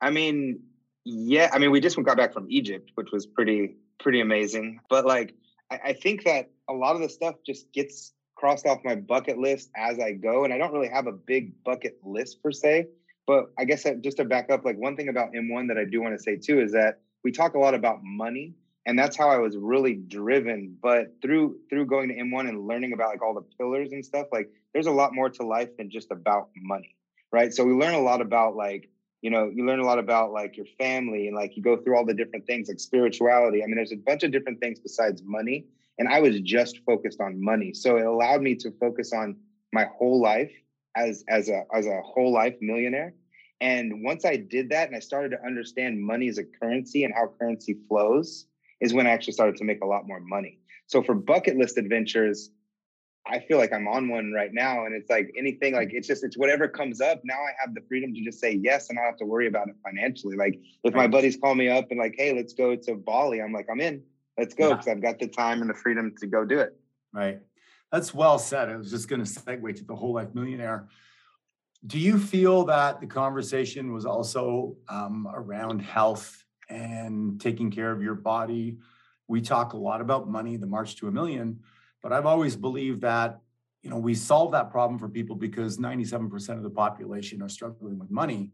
I 0.00 0.10
mean, 0.10 0.60
yeah. 1.04 1.50
I 1.52 1.58
mean, 1.58 1.70
we 1.70 1.80
just 1.80 2.02
got 2.02 2.16
back 2.16 2.32
from 2.32 2.46
Egypt, 2.48 2.92
which 2.94 3.08
was 3.12 3.26
pretty 3.26 3.76
pretty 4.00 4.20
amazing. 4.20 4.80
But 4.88 5.04
like, 5.04 5.34
I, 5.70 5.80
I 5.84 5.92
think 5.92 6.24
that 6.24 6.50
a 6.68 6.72
lot 6.72 6.96
of 6.96 7.02
the 7.02 7.10
stuff 7.10 7.36
just 7.44 7.70
gets 7.72 8.13
crossed 8.34 8.66
off 8.66 8.78
my 8.84 8.94
bucket 8.94 9.38
list 9.38 9.70
as 9.76 9.98
I 9.98 10.12
go. 10.12 10.44
And 10.44 10.52
I 10.52 10.58
don't 10.58 10.72
really 10.72 10.88
have 10.88 11.06
a 11.06 11.12
big 11.12 11.62
bucket 11.64 11.98
list 12.04 12.42
per 12.42 12.52
se. 12.52 12.88
But 13.26 13.46
I 13.58 13.64
guess 13.64 13.84
that 13.84 14.02
just 14.02 14.18
to 14.18 14.24
back 14.24 14.50
up, 14.50 14.64
like 14.64 14.76
one 14.76 14.96
thing 14.96 15.08
about 15.08 15.32
M1 15.32 15.68
that 15.68 15.78
I 15.78 15.84
do 15.84 16.02
want 16.02 16.16
to 16.16 16.22
say 16.22 16.36
too 16.36 16.60
is 16.60 16.72
that 16.72 17.00
we 17.22 17.32
talk 17.32 17.54
a 17.54 17.58
lot 17.58 17.74
about 17.74 18.00
money. 18.02 18.54
And 18.86 18.98
that's 18.98 19.16
how 19.16 19.30
I 19.30 19.38
was 19.38 19.56
really 19.56 19.94
driven. 19.94 20.76
But 20.82 21.14
through 21.22 21.56
through 21.70 21.86
going 21.86 22.08
to 22.08 22.14
M1 22.14 22.48
and 22.48 22.66
learning 22.66 22.92
about 22.92 23.08
like 23.08 23.22
all 23.22 23.34
the 23.34 23.46
pillars 23.58 23.92
and 23.92 24.04
stuff, 24.04 24.26
like 24.30 24.50
there's 24.74 24.86
a 24.86 24.92
lot 24.92 25.14
more 25.14 25.30
to 25.30 25.46
life 25.46 25.74
than 25.78 25.90
just 25.90 26.10
about 26.10 26.50
money. 26.56 26.94
Right. 27.32 27.52
So 27.52 27.64
we 27.64 27.72
learn 27.72 27.94
a 27.94 28.00
lot 28.00 28.20
about 28.20 28.56
like 28.56 28.90
you 29.24 29.30
know, 29.30 29.50
you 29.50 29.64
learn 29.64 29.80
a 29.80 29.86
lot 29.86 29.98
about 29.98 30.32
like 30.32 30.58
your 30.58 30.66
family 30.78 31.28
and 31.28 31.34
like 31.34 31.56
you 31.56 31.62
go 31.62 31.78
through 31.78 31.96
all 31.96 32.04
the 32.04 32.12
different 32.12 32.46
things 32.46 32.68
like 32.68 32.78
spirituality. 32.78 33.62
I 33.62 33.66
mean, 33.66 33.76
there's 33.76 33.90
a 33.90 33.96
bunch 33.96 34.22
of 34.22 34.30
different 34.30 34.60
things 34.60 34.78
besides 34.78 35.22
money. 35.24 35.64
And 35.98 36.08
I 36.08 36.20
was 36.20 36.40
just 36.40 36.80
focused 36.84 37.20
on 37.20 37.42
money. 37.42 37.72
So 37.72 37.96
it 37.96 38.06
allowed 38.06 38.42
me 38.42 38.54
to 38.56 38.72
focus 38.80 39.12
on 39.12 39.36
my 39.72 39.86
whole 39.96 40.20
life 40.20 40.52
as 40.96 41.24
as 41.28 41.48
a 41.48 41.64
as 41.74 41.86
a 41.86 42.00
whole 42.02 42.32
life 42.32 42.54
millionaire. 42.60 43.14
And 43.60 44.04
once 44.04 44.24
I 44.24 44.36
did 44.36 44.70
that 44.70 44.88
and 44.88 44.96
I 44.96 45.00
started 45.00 45.30
to 45.30 45.44
understand 45.44 46.00
money 46.00 46.28
as 46.28 46.38
a 46.38 46.44
currency 46.44 47.04
and 47.04 47.14
how 47.14 47.32
currency 47.38 47.78
flows, 47.88 48.46
is 48.80 48.92
when 48.92 49.06
I 49.06 49.10
actually 49.10 49.32
started 49.32 49.56
to 49.56 49.64
make 49.64 49.82
a 49.82 49.86
lot 49.86 50.06
more 50.06 50.20
money. 50.20 50.58
So 50.86 51.02
for 51.02 51.14
bucket 51.14 51.56
list 51.56 51.78
adventures, 51.78 52.50
I 53.26 53.38
feel 53.40 53.56
like 53.56 53.72
I'm 53.72 53.88
on 53.88 54.08
one 54.10 54.32
right 54.32 54.50
now. 54.52 54.84
And 54.84 54.94
it's 54.94 55.08
like 55.08 55.32
anything, 55.38 55.74
like 55.74 55.90
it's 55.92 56.06
just, 56.06 56.24
it's 56.24 56.36
whatever 56.36 56.68
comes 56.68 57.00
up. 57.00 57.22
Now 57.24 57.40
I 57.40 57.52
have 57.58 57.74
the 57.74 57.80
freedom 57.88 58.14
to 58.14 58.20
just 58.20 58.38
say 58.38 58.52
yes 58.62 58.90
and 58.90 58.98
I 58.98 59.02
don't 59.02 59.12
have 59.12 59.18
to 59.18 59.24
worry 59.24 59.46
about 59.46 59.68
it 59.68 59.76
financially. 59.82 60.36
Like 60.36 60.60
if 60.82 60.94
my 60.94 61.06
buddies 61.06 61.38
call 61.38 61.54
me 61.54 61.70
up 61.70 61.86
and 61.90 61.98
like, 61.98 62.14
hey, 62.18 62.34
let's 62.34 62.52
go 62.52 62.76
to 62.76 62.94
Bali, 62.94 63.40
I'm 63.40 63.52
like, 63.52 63.66
I'm 63.70 63.80
in, 63.80 64.02
let's 64.38 64.54
go. 64.54 64.70
Because 64.70 64.86
yeah. 64.86 64.92
I've 64.92 65.02
got 65.02 65.18
the 65.18 65.28
time 65.28 65.60
and 65.60 65.70
the 65.70 65.74
freedom 65.74 66.14
to 66.20 66.26
go 66.26 66.44
do 66.44 66.60
it. 66.60 66.76
Right. 67.12 67.40
That's 67.92 68.12
well 68.12 68.38
said. 68.38 68.68
I 68.68 68.76
was 68.76 68.90
just 68.90 69.08
going 69.08 69.24
to 69.24 69.30
segue 69.30 69.76
to 69.76 69.84
the 69.84 69.94
whole 69.94 70.14
life 70.14 70.34
millionaire. 70.34 70.88
Do 71.86 71.98
you 71.98 72.18
feel 72.18 72.64
that 72.64 73.00
the 73.00 73.06
conversation 73.06 73.92
was 73.92 74.06
also 74.06 74.76
um, 74.88 75.28
around 75.32 75.80
health 75.80 76.42
and 76.68 77.40
taking 77.40 77.70
care 77.70 77.92
of 77.92 78.02
your 78.02 78.14
body? 78.14 78.78
We 79.28 79.40
talk 79.40 79.74
a 79.74 79.76
lot 79.76 80.00
about 80.00 80.28
money, 80.28 80.56
the 80.56 80.66
march 80.66 80.96
to 80.96 81.08
a 81.08 81.12
million 81.12 81.60
but 82.04 82.12
I've 82.12 82.26
always 82.26 82.54
believed 82.54 83.00
that, 83.00 83.40
you 83.82 83.88
know, 83.88 83.96
we 83.96 84.14
solve 84.14 84.52
that 84.52 84.70
problem 84.70 84.98
for 84.98 85.08
people 85.08 85.36
because 85.36 85.78
97% 85.78 86.50
of 86.50 86.62
the 86.62 86.68
population 86.68 87.40
are 87.40 87.48
struggling 87.48 87.98
with 87.98 88.10
money. 88.10 88.52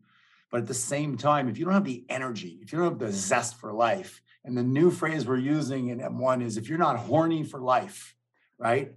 But 0.52 0.60
at 0.60 0.66
the 0.68 0.74
same 0.74 1.16
time, 1.16 1.48
if 1.48 1.58
you 1.58 1.64
don't 1.64 1.74
have 1.74 1.84
the 1.84 2.04
energy, 2.08 2.60
if 2.62 2.72
you 2.72 2.78
don't 2.78 2.90
have 2.90 2.98
the 3.00 3.10
zest 3.10 3.58
for 3.58 3.72
life, 3.72 4.22
and 4.44 4.56
the 4.56 4.62
new 4.62 4.90
phrase 4.90 5.26
we're 5.26 5.36
using 5.36 5.88
in 5.88 6.00
M1 6.00 6.42
is 6.42 6.56
if 6.56 6.68
you're 6.68 6.78
not 6.78 6.96
horny 6.96 7.44
for 7.44 7.60
life, 7.60 8.14
right? 8.58 8.92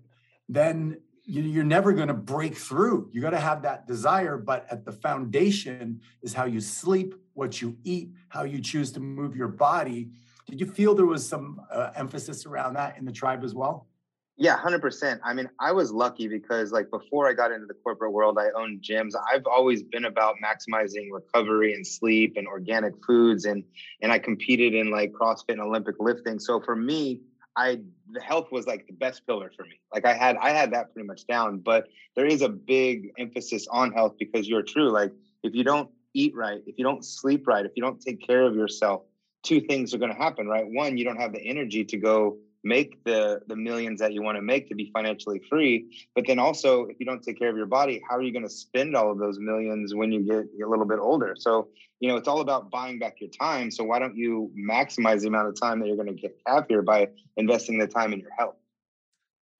Then 0.47 0.97
you're 1.25 1.63
never 1.63 1.93
going 1.93 2.09
to 2.09 2.13
break 2.13 2.55
through. 2.55 3.09
You 3.13 3.21
got 3.21 3.29
to 3.29 3.39
have 3.39 3.61
that 3.61 3.87
desire, 3.87 4.37
but 4.37 4.65
at 4.69 4.83
the 4.83 4.91
foundation 4.91 6.01
is 6.21 6.33
how 6.33 6.45
you 6.45 6.59
sleep, 6.59 7.15
what 7.33 7.61
you 7.61 7.77
eat, 7.83 8.11
how 8.27 8.43
you 8.43 8.59
choose 8.59 8.91
to 8.93 8.99
move 8.99 9.35
your 9.35 9.47
body. 9.47 10.11
Did 10.47 10.59
you 10.59 10.65
feel 10.65 10.93
there 10.93 11.05
was 11.05 11.27
some 11.27 11.61
uh, 11.71 11.91
emphasis 11.95 12.45
around 12.45 12.73
that 12.73 12.97
in 12.97 13.05
the 13.05 13.11
tribe 13.11 13.43
as 13.43 13.53
well? 13.53 13.87
Yeah, 14.35 14.57
100%. 14.57 15.19
I 15.23 15.33
mean, 15.33 15.47
I 15.59 15.71
was 15.71 15.91
lucky 15.91 16.27
because 16.27 16.71
like 16.71 16.89
before 16.89 17.27
I 17.29 17.33
got 17.33 17.51
into 17.51 17.67
the 17.67 17.75
corporate 17.75 18.13
world, 18.13 18.39
I 18.39 18.47
owned 18.59 18.81
gyms. 18.81 19.11
I've 19.31 19.45
always 19.45 19.83
been 19.83 20.05
about 20.05 20.35
maximizing 20.43 21.09
recovery 21.11 21.73
and 21.73 21.85
sleep 21.85 22.33
and 22.35 22.47
organic 22.47 22.93
foods 23.05 23.45
and 23.45 23.63
and 24.01 24.11
I 24.11 24.17
competed 24.17 24.73
in 24.73 24.89
like 24.89 25.11
CrossFit 25.11 25.49
and 25.49 25.61
Olympic 25.61 25.95
lifting. 25.99 26.39
So 26.39 26.59
for 26.59 26.75
me, 26.75 27.21
I 27.55 27.81
the 28.11 28.21
health 28.21 28.51
was 28.51 28.65
like 28.65 28.87
the 28.87 28.93
best 28.93 29.25
pillar 29.27 29.51
for 29.55 29.65
me. 29.65 29.79
Like 29.93 30.05
I 30.05 30.15
had 30.15 30.37
I 30.37 30.49
had 30.49 30.73
that 30.73 30.93
pretty 30.93 31.07
much 31.07 31.27
down, 31.27 31.59
but 31.59 31.87
there 32.15 32.25
is 32.25 32.41
a 32.41 32.49
big 32.49 33.11
emphasis 33.19 33.67
on 33.69 33.91
health 33.91 34.15
because 34.17 34.47
you're 34.47 34.63
true. 34.63 34.89
Like 34.89 35.11
if 35.43 35.53
you 35.53 35.63
don't 35.63 35.91
eat 36.15 36.33
right, 36.35 36.61
if 36.65 36.79
you 36.79 36.83
don't 36.83 37.05
sleep 37.05 37.47
right, 37.47 37.65
if 37.65 37.73
you 37.75 37.83
don't 37.83 38.01
take 38.01 38.25
care 38.25 38.41
of 38.43 38.55
yourself, 38.55 39.03
two 39.43 39.61
things 39.61 39.93
are 39.93 39.99
going 39.99 40.11
to 40.11 40.17
happen, 40.17 40.47
right? 40.47 40.65
One, 40.67 40.97
you 40.97 41.05
don't 41.05 41.19
have 41.19 41.33
the 41.33 41.41
energy 41.41 41.83
to 41.85 41.97
go 41.97 42.37
make 42.63 43.03
the 43.03 43.41
the 43.47 43.55
millions 43.55 43.99
that 43.99 44.13
you 44.13 44.21
want 44.21 44.37
to 44.37 44.41
make 44.41 44.69
to 44.69 44.75
be 44.75 44.89
financially 44.93 45.41
free 45.49 46.07
but 46.15 46.25
then 46.27 46.39
also 46.39 46.85
if 46.85 46.99
you 46.99 47.05
don't 47.05 47.21
take 47.21 47.37
care 47.37 47.49
of 47.49 47.57
your 47.57 47.65
body 47.65 48.01
how 48.09 48.15
are 48.15 48.21
you 48.21 48.31
going 48.31 48.43
to 48.43 48.49
spend 48.49 48.95
all 48.95 49.11
of 49.11 49.17
those 49.17 49.39
millions 49.39 49.93
when 49.93 50.11
you 50.11 50.23
get 50.23 50.65
a 50.65 50.69
little 50.69 50.85
bit 50.85 50.99
older? 50.99 51.35
So 51.37 51.69
you 51.99 52.09
know 52.09 52.15
it's 52.15 52.27
all 52.27 52.41
about 52.41 52.71
buying 52.71 52.99
back 52.99 53.19
your 53.19 53.29
time 53.29 53.71
so 53.71 53.83
why 53.83 53.99
don't 53.99 54.15
you 54.15 54.51
maximize 54.57 55.21
the 55.21 55.27
amount 55.27 55.49
of 55.49 55.59
time 55.59 55.79
that 55.79 55.87
you're 55.87 55.97
going 55.97 56.07
to 56.07 56.13
get 56.13 56.37
happier 56.45 56.81
by 56.81 57.09
investing 57.37 57.77
the 57.77 57.87
time 57.87 58.13
in 58.13 58.19
your 58.19 58.33
health? 58.37 58.55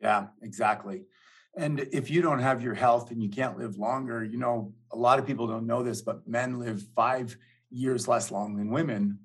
Yeah 0.01 0.27
exactly. 0.41 1.03
And 1.55 1.87
if 1.91 2.09
you 2.09 2.23
don't 2.23 2.39
have 2.39 2.63
your 2.63 2.73
health 2.73 3.11
and 3.11 3.21
you 3.21 3.29
can't 3.29 3.57
live 3.57 3.77
longer 3.77 4.23
you 4.23 4.37
know 4.37 4.73
a 4.91 4.97
lot 4.97 5.19
of 5.19 5.27
people 5.27 5.47
don't 5.47 5.67
know 5.67 5.83
this 5.83 6.01
but 6.01 6.27
men 6.27 6.59
live 6.59 6.83
five 6.95 7.37
years 7.73 8.07
less 8.07 8.31
long 8.31 8.55
than 8.55 8.69
women. 8.69 9.19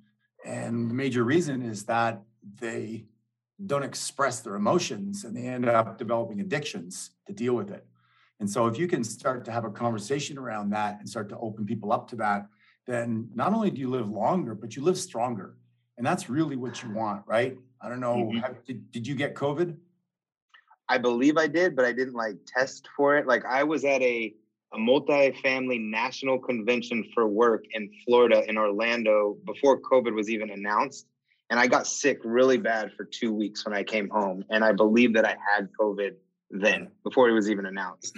And 0.45 0.91
the 0.91 0.95
major 0.95 1.23
reason 1.23 1.63
is 1.63 1.85
that 1.85 2.23
they 2.61 3.05
don't 3.67 3.83
express 3.83 4.41
their 4.41 4.55
emotions 4.55 5.25
and 5.25 5.37
they 5.37 5.47
end 5.47 5.69
up 5.69 5.99
developing 5.99 6.41
addictions 6.41 7.11
to 7.27 7.33
deal 7.33 7.55
with 7.55 7.71
it. 7.71 7.85
And 8.41 8.49
so 8.49 8.67
if 8.67 8.79
you 8.79 8.87
can 8.87 9.03
start 9.03 9.45
to 9.47 9.51
have 9.51 9.65
a 9.65 9.71
conversation 9.71 10.39
around 10.39 10.71
that 10.71 10.99
and 11.01 11.09
start 11.09 11.29
to 11.31 11.39
open 11.39 11.67
people 11.67 11.93
up 11.93 12.09
to 12.11 12.17
that, 12.17 12.47
then 12.87 13.29
not 13.35 13.53
only 13.53 13.71
do 13.71 13.81
you 13.81 13.91
live 13.91 14.09
longer, 14.09 14.55
but 14.55 14.77
you 14.77 14.83
live 14.83 14.97
stronger. 14.97 15.57
And 15.97 16.07
that's 16.07 16.31
really 16.31 16.55
what 16.55 16.83
you 16.83 16.91
want, 16.91 17.23
right? 17.27 17.59
I 17.83 17.89
don't 17.89 18.01
know. 18.01 18.31
Mm-hmm. 18.33 18.53
Did, 18.65 18.93
did 18.93 19.07
you 19.07 19.17
get 19.17 19.35
COVID? 19.35 19.77
I 20.89 20.99
believe 20.99 21.37
I 21.37 21.49
did, 21.49 21.75
but 21.75 21.85
I 21.85 21.93
didn't 21.93 22.15
like 22.15 22.37
test 22.47 22.89
for 22.97 23.17
it. 23.17 23.27
Like 23.27 23.45
I 23.45 23.65
was 23.65 23.85
at 23.85 24.01
a 24.03 24.35
a 24.75 24.79
multi-family 24.79 25.79
national 25.79 26.39
convention 26.39 27.03
for 27.15 27.27
work 27.27 27.65
in 27.73 27.91
Florida 28.05 28.45
in 28.49 28.59
Orlando 28.59 29.39
before 29.47 29.81
COVID 29.81 30.15
was 30.15 30.29
even 30.29 30.51
announced 30.51 31.07
and 31.51 31.59
I 31.59 31.67
got 31.67 31.87
sick 31.87 32.21
really 32.25 32.59
bad 32.59 32.93
for 32.93 33.05
two 33.05 33.33
weeks 33.33 33.65
when 33.65 33.75
I 33.75 33.83
came 33.83 34.09
home. 34.09 34.45
And 34.51 34.65
I 34.65 34.73
believe 34.73 35.15
that 35.15 35.25
I 35.25 35.37
had 35.55 35.69
COVID 35.81 36.15
then 36.51 36.89
before 37.05 37.29
it 37.29 37.33
was 37.33 37.51
even 37.51 37.67
announced. 37.67 38.17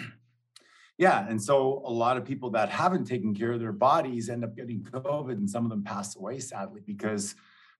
Yeah. 0.99 1.27
And 1.29 1.43
so 1.43 1.83
a 1.87 1.90
lot 1.90 2.16
of 2.16 2.25
people 2.25 2.51
that 2.51 2.69
haven't 2.69 3.05
taken 3.05 3.35
care 3.35 3.53
of 3.53 3.61
their 3.61 3.73
bodies 3.73 4.29
end 4.29 4.45
up 4.45 4.55
getting 4.55 4.83
COVID, 4.83 5.33
and 5.33 5.49
some 5.49 5.64
of 5.64 5.71
them 5.71 5.83
pass 5.83 6.16
away, 6.16 6.38
sadly, 6.40 6.83
because 6.85 7.35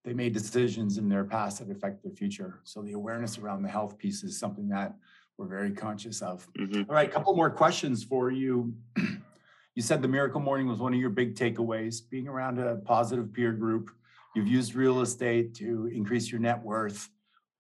they 0.05 0.15
made 0.15 0.33
decisions 0.33 0.97
in 0.97 1.09
their 1.09 1.25
past 1.25 1.59
that 1.59 1.71
affect 1.71 2.03
their 2.03 2.13
future. 2.13 2.61
So 2.65 2.81
the 2.81 2.93
awareness 2.93 3.37
around 3.37 3.63
the 3.63 3.69
health 3.69 3.99
piece 3.99 4.23
is 4.23 4.39
something 4.39 4.69
that 4.69 4.95
we're 5.37 5.49
very 5.49 5.73
conscious 5.73 6.23
of. 6.23 6.49
Mm-hmm. 6.59 6.83
All 6.89 6.95
right, 6.95 7.09
a 7.09 7.13
couple 7.13 7.35
more 7.37 7.51
questions 7.51 8.03
for 8.05 8.31
you. 8.31 8.73
you 9.75 9.83
said 9.83 10.01
the 10.01 10.09
miracle 10.09 10.41
morning 10.41 10.69
was 10.69 10.79
one 10.79 10.95
of 10.95 11.01
your 11.01 11.11
big 11.11 11.35
takeaways, 11.35 12.01
being 12.09 12.29
around 12.29 12.59
a 12.59 12.77
positive 12.77 13.33
peer 13.33 13.53
group 13.53 13.91
You've 14.35 14.49
used 14.49 14.75
real 14.75 15.01
estate 15.01 15.55
to 15.57 15.91
increase 15.93 16.31
your 16.31 16.41
net 16.41 16.63
worth. 16.63 17.09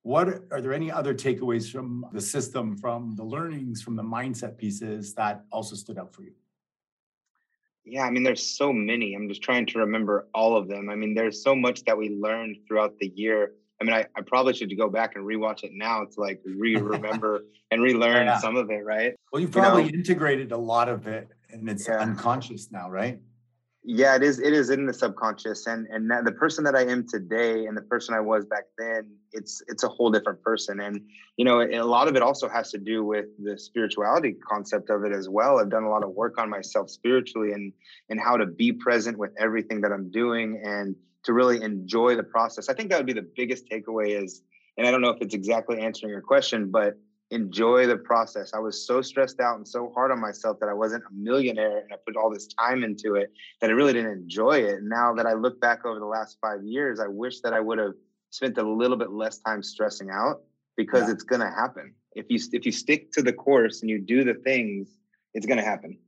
What 0.03 0.29
are 0.51 0.61
there 0.61 0.73
any 0.73 0.91
other 0.91 1.15
takeaways 1.15 1.71
from 1.71 2.07
the 2.13 2.21
system, 2.21 2.77
from 2.77 3.15
the 3.17 3.25
learnings, 3.25 3.83
from 3.83 3.97
the 3.97 4.03
mindset 4.03 4.57
pieces 4.57 5.15
that 5.15 5.45
also 5.53 5.77
stood 5.77 5.99
out 5.99 6.15
for 6.15 6.23
you? 6.23 6.33
Yeah, 7.85 8.05
I 8.05 8.11
mean, 8.11 8.23
there's 8.23 8.43
so 8.43 8.73
many. 8.73 9.15
I'm 9.15 9.29
just 9.29 9.43
trying 9.43 9.67
to 9.67 9.79
remember 9.81 10.29
all 10.33 10.57
of 10.57 10.69
them. 10.69 10.89
I 10.89 10.95
mean, 10.95 11.15
there's 11.15 11.43
so 11.43 11.55
much 11.55 11.85
that 11.85 11.99
we 11.99 12.11
learned 12.11 12.59
throughout 12.67 12.99
the 12.99 13.09
year. 13.09 13.53
I 13.81 13.85
mean, 13.85 13.95
I, 13.95 14.07
I 14.15 14.21
probably 14.21 14.53
should 14.55 14.75
go 14.77 14.89
back 14.89 15.17
and 15.17 15.25
rewatch 15.25 15.65
it 15.65 15.73
now 15.73 16.05
to 16.05 16.21
like 16.21 16.41
re-remember 16.45 17.41
and 17.71 17.83
relearn 17.83 18.27
yeah. 18.27 18.39
some 18.39 18.57
of 18.57 18.71
it, 18.71 18.85
right? 18.85 19.15
Well, 19.33 19.41
you've 19.41 19.51
probably 19.51 19.85
you 19.85 19.93
know? 19.93 19.99
integrated 19.99 20.53
a 20.53 20.57
lot 20.57 20.89
of 20.89 21.07
it 21.07 21.31
and 21.51 21.69
it's 21.69 21.89
yeah. 21.89 21.99
unconscious 21.99 22.71
now, 22.71 22.91
right? 22.91 23.19
Yeah 23.83 24.15
it 24.15 24.23
is 24.23 24.39
it 24.39 24.53
is 24.53 24.69
in 24.69 24.85
the 24.87 24.93
subconscious 24.93 25.67
and 25.67 25.87
and 25.87 26.11
the 26.27 26.33
person 26.33 26.63
that 26.65 26.75
i 26.77 26.83
am 26.83 27.07
today 27.09 27.65
and 27.65 27.77
the 27.77 27.83
person 27.83 28.15
i 28.15 28.21
was 28.21 28.45
back 28.45 28.65
then 28.77 29.11
it's 29.33 29.63
it's 29.69 29.85
a 29.85 29.89
whole 29.89 30.11
different 30.11 30.41
person 30.43 30.81
and 30.81 31.01
you 31.37 31.45
know 31.45 31.63
a 31.63 31.83
lot 31.83 32.07
of 32.07 32.15
it 32.15 32.23
also 32.23 32.49
has 32.49 32.71
to 32.71 32.79
do 32.79 33.05
with 33.05 33.27
the 33.43 33.59
spirituality 33.59 34.37
concept 34.47 34.91
of 34.91 35.05
it 35.05 35.13
as 35.13 35.29
well. 35.29 35.59
I've 35.59 35.71
done 35.71 35.85
a 35.85 35.89
lot 35.89 36.05
of 36.05 36.11
work 36.11 36.39
on 36.39 36.51
myself 36.51 36.91
spiritually 36.91 37.53
and 37.53 37.73
and 38.11 38.21
how 38.21 38.37
to 38.37 38.45
be 38.45 38.73
present 38.73 39.17
with 39.17 39.31
everything 39.39 39.81
that 39.81 39.93
i'm 39.93 40.11
doing 40.11 40.61
and 40.65 40.95
to 41.25 41.33
really 41.33 41.63
enjoy 41.63 42.17
the 42.17 42.23
process. 42.23 42.69
I 42.69 42.75
think 42.75 42.91
that 42.91 42.99
would 42.99 43.07
be 43.07 43.13
the 43.13 43.29
biggest 43.37 43.65
takeaway 43.71 44.23
is 44.23 44.43
and 44.77 44.87
i 44.87 44.91
don't 44.91 45.01
know 45.01 45.11
if 45.11 45.23
it's 45.23 45.35
exactly 45.35 45.81
answering 45.81 46.11
your 46.11 46.21
question 46.21 46.71
but 46.71 46.95
enjoy 47.31 47.87
the 47.87 47.97
process. 47.97 48.53
I 48.55 48.59
was 48.59 48.87
so 48.87 49.01
stressed 49.01 49.41
out 49.41 49.57
and 49.57 49.67
so 49.67 49.93
hard 49.95 50.11
on 50.11 50.21
myself 50.21 50.59
that 50.61 50.69
I 50.69 50.75
wasn't 50.75 51.05
a 51.05 51.15
millionaire 51.15 51.79
and 51.79 51.93
I 51.93 51.97
put 52.05 52.17
all 52.17 52.31
this 52.31 52.49
time 52.49 52.83
into 52.83 53.15
it 53.15 53.33
that 53.61 53.71
I 53.71 53.73
really 53.73 53.93
didn't 53.93 54.13
enjoy 54.13 54.65
it. 54.65 54.79
And 54.79 54.89
now 54.89 55.15
that 55.15 55.27
I 55.27 55.35
look 55.35 55.61
back 55.61 55.85
over 55.85 55.99
the 55.99 56.07
last 56.07 56.39
five 56.41 56.65
years, 56.65 56.99
I 56.99 57.07
wish 57.07 57.41
that 57.41 57.53
I 57.53 57.61
would 57.61 57.79
have 57.79 57.95
spent 58.31 58.59
a 58.59 58.63
little 58.63 58.97
bit 58.97 59.11
less 59.11 59.39
time 59.39 59.63
stressing 59.63 60.11
out 60.11 60.43
because 60.77 61.07
yeah. 61.07 61.13
it's 61.13 61.23
going 61.23 61.41
to 61.41 61.51
happen. 61.51 61.95
If 62.15 62.27
you 62.29 62.41
if 62.53 62.67
you 62.67 62.73
stick 62.73 63.13
to 63.13 63.23
the 63.23 63.33
course 63.33 63.83
and 63.83 63.91
you 63.91 64.01
do 64.01 64.25
the 64.25 64.35
things, 64.35 64.89
it's 65.33 65.47
going 65.47 65.59
to 65.59 65.65
happen. 65.65 65.99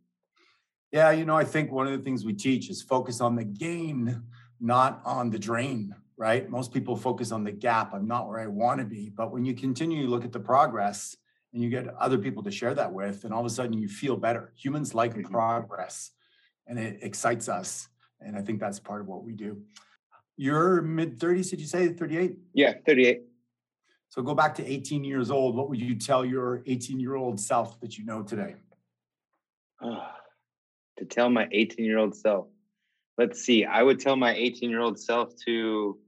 Yeah, 0.90 1.12
you 1.12 1.24
know, 1.24 1.36
I 1.36 1.44
think 1.44 1.70
one 1.70 1.86
of 1.86 1.92
the 1.92 2.04
things 2.04 2.24
we 2.24 2.34
teach 2.34 2.68
is 2.68 2.82
focus 2.82 3.20
on 3.20 3.36
the 3.36 3.44
gain, 3.44 4.22
not 4.60 5.00
on 5.04 5.30
the 5.30 5.38
drain 5.38 5.94
right? 6.22 6.48
Most 6.48 6.72
people 6.72 6.94
focus 6.94 7.32
on 7.32 7.42
the 7.42 7.50
gap. 7.50 7.92
I'm 7.92 8.06
not 8.06 8.28
where 8.28 8.38
I 8.38 8.46
want 8.46 8.78
to 8.78 8.86
be. 8.86 9.08
But 9.08 9.32
when 9.32 9.44
you 9.44 9.54
continue 9.54 10.04
to 10.04 10.08
look 10.08 10.24
at 10.24 10.30
the 10.30 10.38
progress 10.38 11.16
and 11.52 11.60
you 11.60 11.68
get 11.68 11.88
other 11.96 12.16
people 12.16 12.44
to 12.44 12.50
share 12.52 12.74
that 12.74 12.92
with, 12.92 13.24
and 13.24 13.34
all 13.34 13.40
of 13.40 13.46
a 13.46 13.50
sudden 13.50 13.72
you 13.72 13.88
feel 13.88 14.16
better. 14.16 14.52
Humans 14.56 14.94
like 14.94 15.16
mm-hmm. 15.16 15.32
progress 15.32 16.12
and 16.68 16.78
it 16.78 17.00
excites 17.02 17.48
us. 17.48 17.88
And 18.20 18.36
I 18.36 18.40
think 18.40 18.60
that's 18.60 18.78
part 18.78 19.00
of 19.00 19.08
what 19.08 19.24
we 19.24 19.32
do. 19.32 19.62
You're 20.36 20.80
mid 20.80 21.18
30s, 21.18 21.50
did 21.50 21.60
you 21.60 21.66
say 21.66 21.88
38? 21.88 22.36
Yeah, 22.54 22.74
38. 22.86 23.22
So 24.08 24.22
go 24.22 24.32
back 24.32 24.54
to 24.54 24.64
18 24.64 25.02
years 25.02 25.28
old. 25.28 25.56
What 25.56 25.68
would 25.70 25.80
you 25.80 25.96
tell 25.96 26.24
your 26.24 26.62
18 26.66 27.00
year 27.00 27.16
old 27.16 27.40
self 27.40 27.80
that 27.80 27.98
you 27.98 28.04
know 28.04 28.22
today? 28.22 28.54
to 29.82 31.04
tell 31.10 31.30
my 31.30 31.48
18 31.50 31.84
year 31.84 31.98
old 31.98 32.14
self, 32.14 32.46
let's 33.18 33.42
see. 33.42 33.64
I 33.64 33.82
would 33.82 33.98
tell 33.98 34.14
my 34.14 34.32
18 34.36 34.70
year 34.70 34.82
old 34.82 35.00
self 35.00 35.34
to 35.46 35.98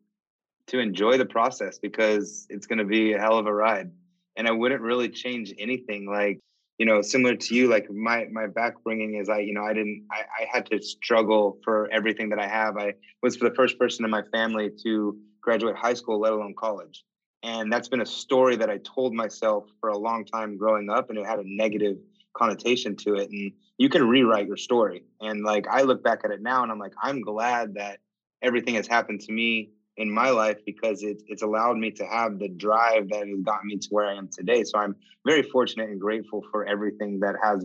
to 0.69 0.79
enjoy 0.79 1.19
the 1.19 1.27
process 1.27 1.79
because 1.79 2.47
it's 2.49 2.67
going 2.67 2.79
to 2.79 2.85
be 2.85 3.13
a 3.13 3.19
hell 3.19 3.39
of 3.39 3.47
a 3.47 3.53
ride, 3.53 3.91
and 4.37 4.49
I 4.49 4.53
wouldn't 4.53 4.81
really 4.81 5.09
change 5.09 5.53
anything. 5.59 6.07
Like 6.07 6.41
you 6.79 6.87
know, 6.87 7.03
similar 7.03 7.37
to 7.37 7.55
you, 7.55 7.69
like 7.69 7.91
my 7.91 8.27
my 8.33 8.47
backbringing 8.47 9.21
is 9.21 9.29
I, 9.29 9.39
you 9.39 9.55
know, 9.55 9.65
I 9.65 9.73
didn't, 9.73 10.07
I, 10.11 10.23
I 10.43 10.47
had 10.53 10.67
to 10.67 10.83
struggle 10.83 11.59
for 11.63 11.89
everything 11.93 12.31
that 12.31 12.41
I 12.41 12.49
have. 12.49 12.77
I 12.77 12.95
was 13.23 13.37
the 13.37 13.55
first 13.55 13.79
person 13.79 14.05
in 14.05 14.11
my 14.11 14.23
family 14.33 14.71
to 14.83 15.17
graduate 15.41 15.77
high 15.77 15.95
school, 15.95 16.21
let 16.21 16.33
alone 16.33 16.55
college, 16.59 17.05
and 17.43 17.73
that's 17.73 17.89
been 17.89 18.01
a 18.01 18.07
story 18.07 18.57
that 18.57 18.71
I 18.71 18.79
told 18.79 19.15
myself 19.15 19.67
for 19.81 19.91
a 19.91 19.99
long 19.99 20.25
time 20.25 20.57
growing 20.57 20.91
up, 20.91 21.11
and 21.11 21.19
it 21.19 21.27
had 21.27 21.39
a 21.39 21.45
negative 21.45 21.97
connotation 22.37 22.97
to 22.97 23.15
it. 23.15 23.31
And 23.31 23.53
you 23.79 23.89
can 23.89 24.09
rewrite 24.09 24.49
your 24.49 24.57
story. 24.57 25.05
And 25.21 25.45
like 25.45 25.67
I 25.69 25.83
look 25.83 26.03
back 26.03 26.23
at 26.25 26.33
it 26.33 26.43
now, 26.43 26.65
and 26.65 26.73
I'm 26.73 26.81
like, 26.81 26.95
I'm 27.01 27.21
glad 27.21 27.75
that 27.75 28.01
everything 28.43 28.75
has 28.75 28.89
happened 28.89 29.21
to 29.21 29.33
me 29.33 29.71
in 29.97 30.11
my 30.11 30.31
life 30.31 30.59
because 30.67 31.03
it's 31.03 31.23
it's 31.29 31.43
allowed 31.43 31.77
me 31.77 31.91
to 31.93 32.05
have 32.07 32.39
the 32.39 32.49
drive 32.49 33.09
that 33.11 33.27
has 33.27 33.41
gotten 33.43 33.69
me 33.69 33.79
to 33.79 33.89
where 33.91 34.07
I 34.07 34.15
am 34.15 34.29
today. 34.29 34.65
So 34.65 34.79
I'm 34.79 34.97
very 35.25 35.43
fortunate 35.43 35.89
and 35.89 36.01
grateful 36.01 36.43
for 36.51 36.65
everything 36.65 37.21
that 37.21 37.37
has 37.43 37.65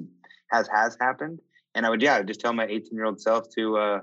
has 0.51 0.67
has 0.67 0.97
happened. 0.99 1.39
And 1.75 1.85
I 1.85 1.89
would 1.89 2.01
yeah, 2.01 2.21
just 2.21 2.39
tell 2.39 2.53
my 2.53 2.65
18 2.65 2.89
year 2.93 3.05
old 3.05 3.19
self 3.19 3.49
to 3.57 3.77
uh 3.77 3.99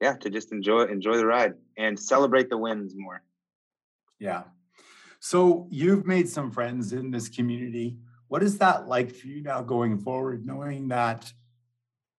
yeah, 0.00 0.16
to 0.16 0.30
just 0.30 0.52
enjoy 0.52 0.82
enjoy 0.84 1.16
the 1.16 1.26
ride 1.26 1.54
and 1.78 1.98
celebrate 1.98 2.50
the 2.50 2.58
wins 2.58 2.94
more. 2.96 3.22
Yeah. 4.18 4.44
So 5.20 5.66
you've 5.70 6.06
made 6.06 6.28
some 6.28 6.50
friends 6.50 6.92
in 6.92 7.10
this 7.10 7.30
community. 7.30 7.96
What 8.28 8.42
is 8.42 8.58
that 8.58 8.88
like 8.88 9.10
for 9.10 9.26
you 9.26 9.42
now 9.42 9.62
going 9.62 9.98
forward, 9.98 10.44
knowing 10.44 10.88
that, 10.88 11.32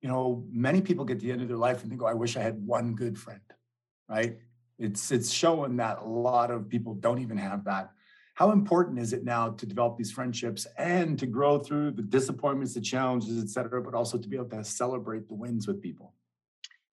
you 0.02 0.10
know, 0.10 0.44
many 0.52 0.82
people 0.82 1.06
get 1.06 1.20
to 1.20 1.26
the 1.26 1.32
end 1.32 1.44
of 1.44 1.48
their 1.48 1.58
life 1.58 1.82
and 1.82 1.90
think, 1.92 2.02
oh, 2.02 2.08
I 2.08 2.14
wish 2.14 2.36
I 2.36 2.42
had 2.42 2.66
one 2.66 2.96
good 2.96 3.18
friend, 3.18 3.42
right? 4.10 4.38
It's 4.78 5.12
it's 5.12 5.32
showing 5.32 5.78
that 5.78 6.00
a 6.00 6.06
lot 6.06 6.52
of 6.52 6.68
people 6.68 6.96
don't 6.96 7.20
even 7.20 7.38
have 7.38 7.64
that. 7.66 7.92
How 8.34 8.52
important 8.52 9.00
is 9.00 9.14
it 9.14 9.24
now 9.24 9.52
to 9.52 9.66
develop 9.66 9.98
these 9.98 10.12
friendships 10.12 10.68
and 10.78 11.18
to 11.20 11.26
grow 11.26 11.58
through 11.58 11.92
the 11.92 12.02
disappointments, 12.02 12.74
the 12.74 12.82
challenges, 12.82 13.42
et 13.42 13.48
cetera, 13.50 13.82
but 13.82 13.94
also 13.94 14.18
to 14.18 14.28
be 14.28 14.36
able 14.36 14.50
to 14.50 14.64
celebrate 14.64 15.30
the 15.30 15.36
wins 15.36 15.68
with 15.68 15.82
people? 15.82 16.14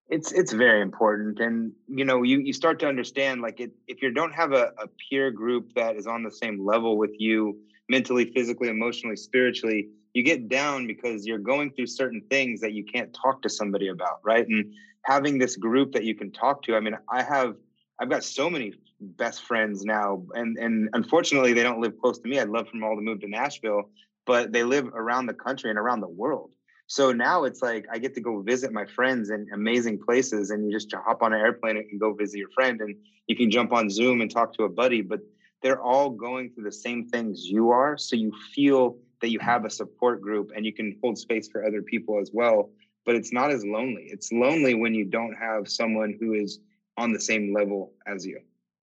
It's 0.09 0.31
it's 0.31 0.53
very 0.53 0.83
important, 0.83 1.41
and 1.41 1.73
you 1.89 2.05
know 2.05 2.23
you 2.23 2.39
you 2.39 2.53
start 2.53 2.79
to 2.81 2.87
understand 2.87 3.41
like 3.41 3.59
it, 3.59 3.73
if 3.89 4.03
you 4.03 4.13
don't 4.13 4.33
have 4.33 4.53
a, 4.53 4.73
a 4.79 4.87
peer 5.11 5.31
group 5.31 5.73
that 5.75 5.97
is 5.97 6.07
on 6.07 6.23
the 6.23 6.31
same 6.31 6.65
level 6.65 6.97
with 6.97 7.13
you 7.19 7.59
mentally, 7.89 8.31
physically, 8.33 8.69
emotionally, 8.69 9.17
spiritually, 9.17 9.89
you 10.15 10.23
get 10.23 10.49
down 10.49 10.87
because 10.87 11.27
you're 11.27 11.39
going 11.39 11.73
through 11.73 11.87
certain 11.87 12.23
things 12.31 12.61
that 12.61 12.73
you 12.73 12.85
can't 12.85 13.13
talk 13.15 13.43
to 13.43 13.49
somebody 13.49 13.89
about, 13.89 14.21
right? 14.23 14.47
And 14.47 14.73
having 15.05 15.39
this 15.39 15.57
group 15.57 15.93
that 15.93 16.05
you 16.05 16.15
can 16.15 16.31
talk 16.31 16.63
to. 16.63 16.77
I 16.77 16.81
mean, 16.81 16.97
I 17.11 17.23
have 17.23 17.57
I've 18.03 18.11
got 18.11 18.25
so 18.25 18.51
many 18.51 18.73
best 19.01 19.45
friends 19.45 19.85
now, 19.85 20.25
and 20.35 20.59
and 20.59 20.89
unfortunately, 20.93 21.53
they 21.53 21.63
don't 21.63 21.81
live 21.81 21.97
close 22.01 22.19
to 22.19 22.29
me. 22.29 22.41
I'd 22.41 22.49
love 22.49 22.67
for 22.67 22.73
them 22.73 22.83
all 22.83 22.97
to 22.97 23.01
move 23.01 23.21
to 23.21 23.29
Nashville, 23.29 23.91
but 24.27 24.51
they 24.51 24.65
live 24.65 24.89
around 24.89 25.27
the 25.27 25.35
country 25.35 25.71
and 25.71 25.79
around 25.79 26.01
the 26.01 26.09
world. 26.09 26.51
So 26.89 27.13
now 27.13 27.45
it's 27.45 27.63
like 27.63 27.87
I 27.93 27.99
get 27.99 28.17
to 28.17 28.21
go 28.21 28.43
visit 28.43 28.73
my 28.73 28.87
friends 28.87 29.31
in 29.31 29.47
amazing 29.55 30.01
places, 30.05 30.51
and 30.51 30.67
you 30.67 30.73
just 30.73 30.93
hop 30.93 31.23
on 31.23 31.33
an 31.33 31.41
airplane 31.41 31.77
and 31.77 32.01
go 32.01 32.13
visit 32.13 32.39
your 32.39 32.51
friend, 32.51 32.81
and 32.81 32.97
you 33.29 33.37
can 33.37 33.53
jump 33.53 33.73
on 33.73 33.89
Zoom 33.89 34.21
and 34.21 34.29
talk 34.29 34.53
to 34.55 34.65
a 34.65 34.69
buddy. 34.69 35.01
But 35.01 35.21
they're 35.63 35.81
all 35.81 36.11
going 36.11 36.51
through 36.51 36.65
the 36.65 36.73
same 36.73 37.07
things 37.07 37.45
you 37.45 37.71
are, 37.71 37.97
so 37.97 38.17
you 38.17 38.33
feel 38.53 38.97
that 39.21 39.31
you 39.31 39.39
have 39.39 39.65
a 39.65 39.71
support 39.71 40.21
group 40.21 40.51
and 40.57 40.67
you 40.67 40.73
can 40.73 40.99
hold 41.01 41.17
space 41.17 41.49
for 41.49 41.65
other 41.65 41.83
people 41.83 42.19
as 42.21 42.33
well. 42.33 42.71
But 43.07 43.15
it's 43.15 43.33
not 43.33 43.53
as 43.53 43.65
lonely. 43.65 44.09
It's 44.11 44.33
lonely 44.33 44.75
when 44.75 44.93
you 44.93 45.05
don't 45.05 45.35
have 45.35 45.69
someone 45.69 46.17
who 46.19 46.35
is 46.35 46.59
on 47.03 47.13
the 47.13 47.21
same 47.21 47.53
level 47.53 47.93
as 48.07 48.25
you. 48.25 48.39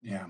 Yeah. 0.04 0.28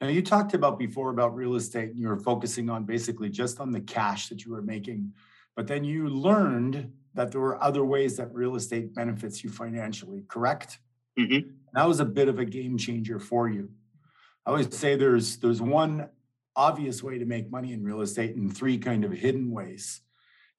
Now 0.00 0.08
you 0.08 0.22
talked 0.22 0.54
about 0.54 0.78
before 0.78 1.10
about 1.10 1.34
real 1.34 1.54
estate 1.54 1.90
and 1.90 1.98
you 1.98 2.08
were 2.08 2.18
focusing 2.18 2.70
on 2.70 2.84
basically 2.84 3.28
just 3.28 3.60
on 3.60 3.70
the 3.70 3.80
cash 3.80 4.28
that 4.28 4.44
you 4.44 4.52
were 4.52 4.62
making, 4.62 5.12
but 5.54 5.66
then 5.66 5.84
you 5.84 6.08
learned 6.08 6.90
that 7.12 7.30
there 7.30 7.40
were 7.40 7.62
other 7.62 7.84
ways 7.84 8.16
that 8.16 8.32
real 8.32 8.56
estate 8.56 8.94
benefits 8.94 9.44
you 9.44 9.50
financially, 9.50 10.24
correct? 10.28 10.78
Mm-hmm. 11.18 11.50
That 11.74 11.86
was 11.86 12.00
a 12.00 12.04
bit 12.04 12.28
of 12.28 12.38
a 12.38 12.44
game 12.44 12.78
changer 12.78 13.18
for 13.18 13.48
you. 13.48 13.68
I 14.46 14.50
always 14.50 14.74
say 14.76 14.96
there's 14.96 15.36
there's 15.36 15.62
one 15.62 16.08
obvious 16.56 17.02
way 17.02 17.18
to 17.18 17.24
make 17.24 17.50
money 17.50 17.72
in 17.72 17.84
real 17.84 18.00
estate 18.00 18.34
and 18.36 18.54
three 18.54 18.78
kind 18.78 19.04
of 19.04 19.12
hidden 19.12 19.50
ways. 19.50 20.00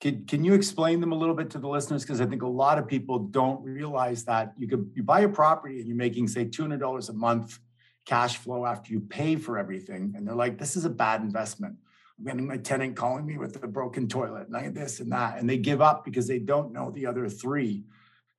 Can, 0.01 0.25
can 0.25 0.43
you 0.43 0.53
explain 0.53 0.99
them 0.99 1.11
a 1.11 1.15
little 1.15 1.35
bit 1.35 1.49
to 1.51 1.57
the 1.57 1.67
listeners? 1.67 2.03
Because 2.03 2.21
I 2.21 2.25
think 2.25 2.41
a 2.41 2.47
lot 2.47 2.77
of 2.77 2.87
people 2.87 3.19
don't 3.19 3.63
realize 3.63 4.25
that 4.25 4.53
you 4.57 4.67
could 4.67 4.91
you 4.93 5.03
buy 5.03 5.21
a 5.21 5.29
property 5.29 5.79
and 5.79 5.87
you're 5.87 5.97
making 5.97 6.27
say 6.27 6.45
$200 6.45 7.09
a 7.09 7.13
month 7.13 7.59
cash 8.05 8.37
flow 8.37 8.65
after 8.65 8.91
you 8.93 8.99
pay 8.99 9.35
for 9.35 9.57
everything. 9.57 10.13
And 10.15 10.27
they're 10.27 10.35
like, 10.35 10.57
this 10.57 10.75
is 10.75 10.85
a 10.85 10.89
bad 10.89 11.21
investment. 11.21 11.75
I'm 12.17 12.25
getting 12.25 12.47
my 12.47 12.57
tenant 12.57 12.95
calling 12.95 13.25
me 13.25 13.37
with 13.37 13.61
a 13.61 13.67
broken 13.67 14.07
toilet 14.07 14.47
and 14.47 14.55
I 14.55 14.69
this 14.69 14.99
and 14.99 15.11
that. 15.11 15.39
And 15.39 15.49
they 15.49 15.57
give 15.57 15.81
up 15.81 16.05
because 16.05 16.27
they 16.27 16.39
don't 16.39 16.71
know 16.71 16.91
the 16.91 17.05
other 17.05 17.27
three. 17.27 17.83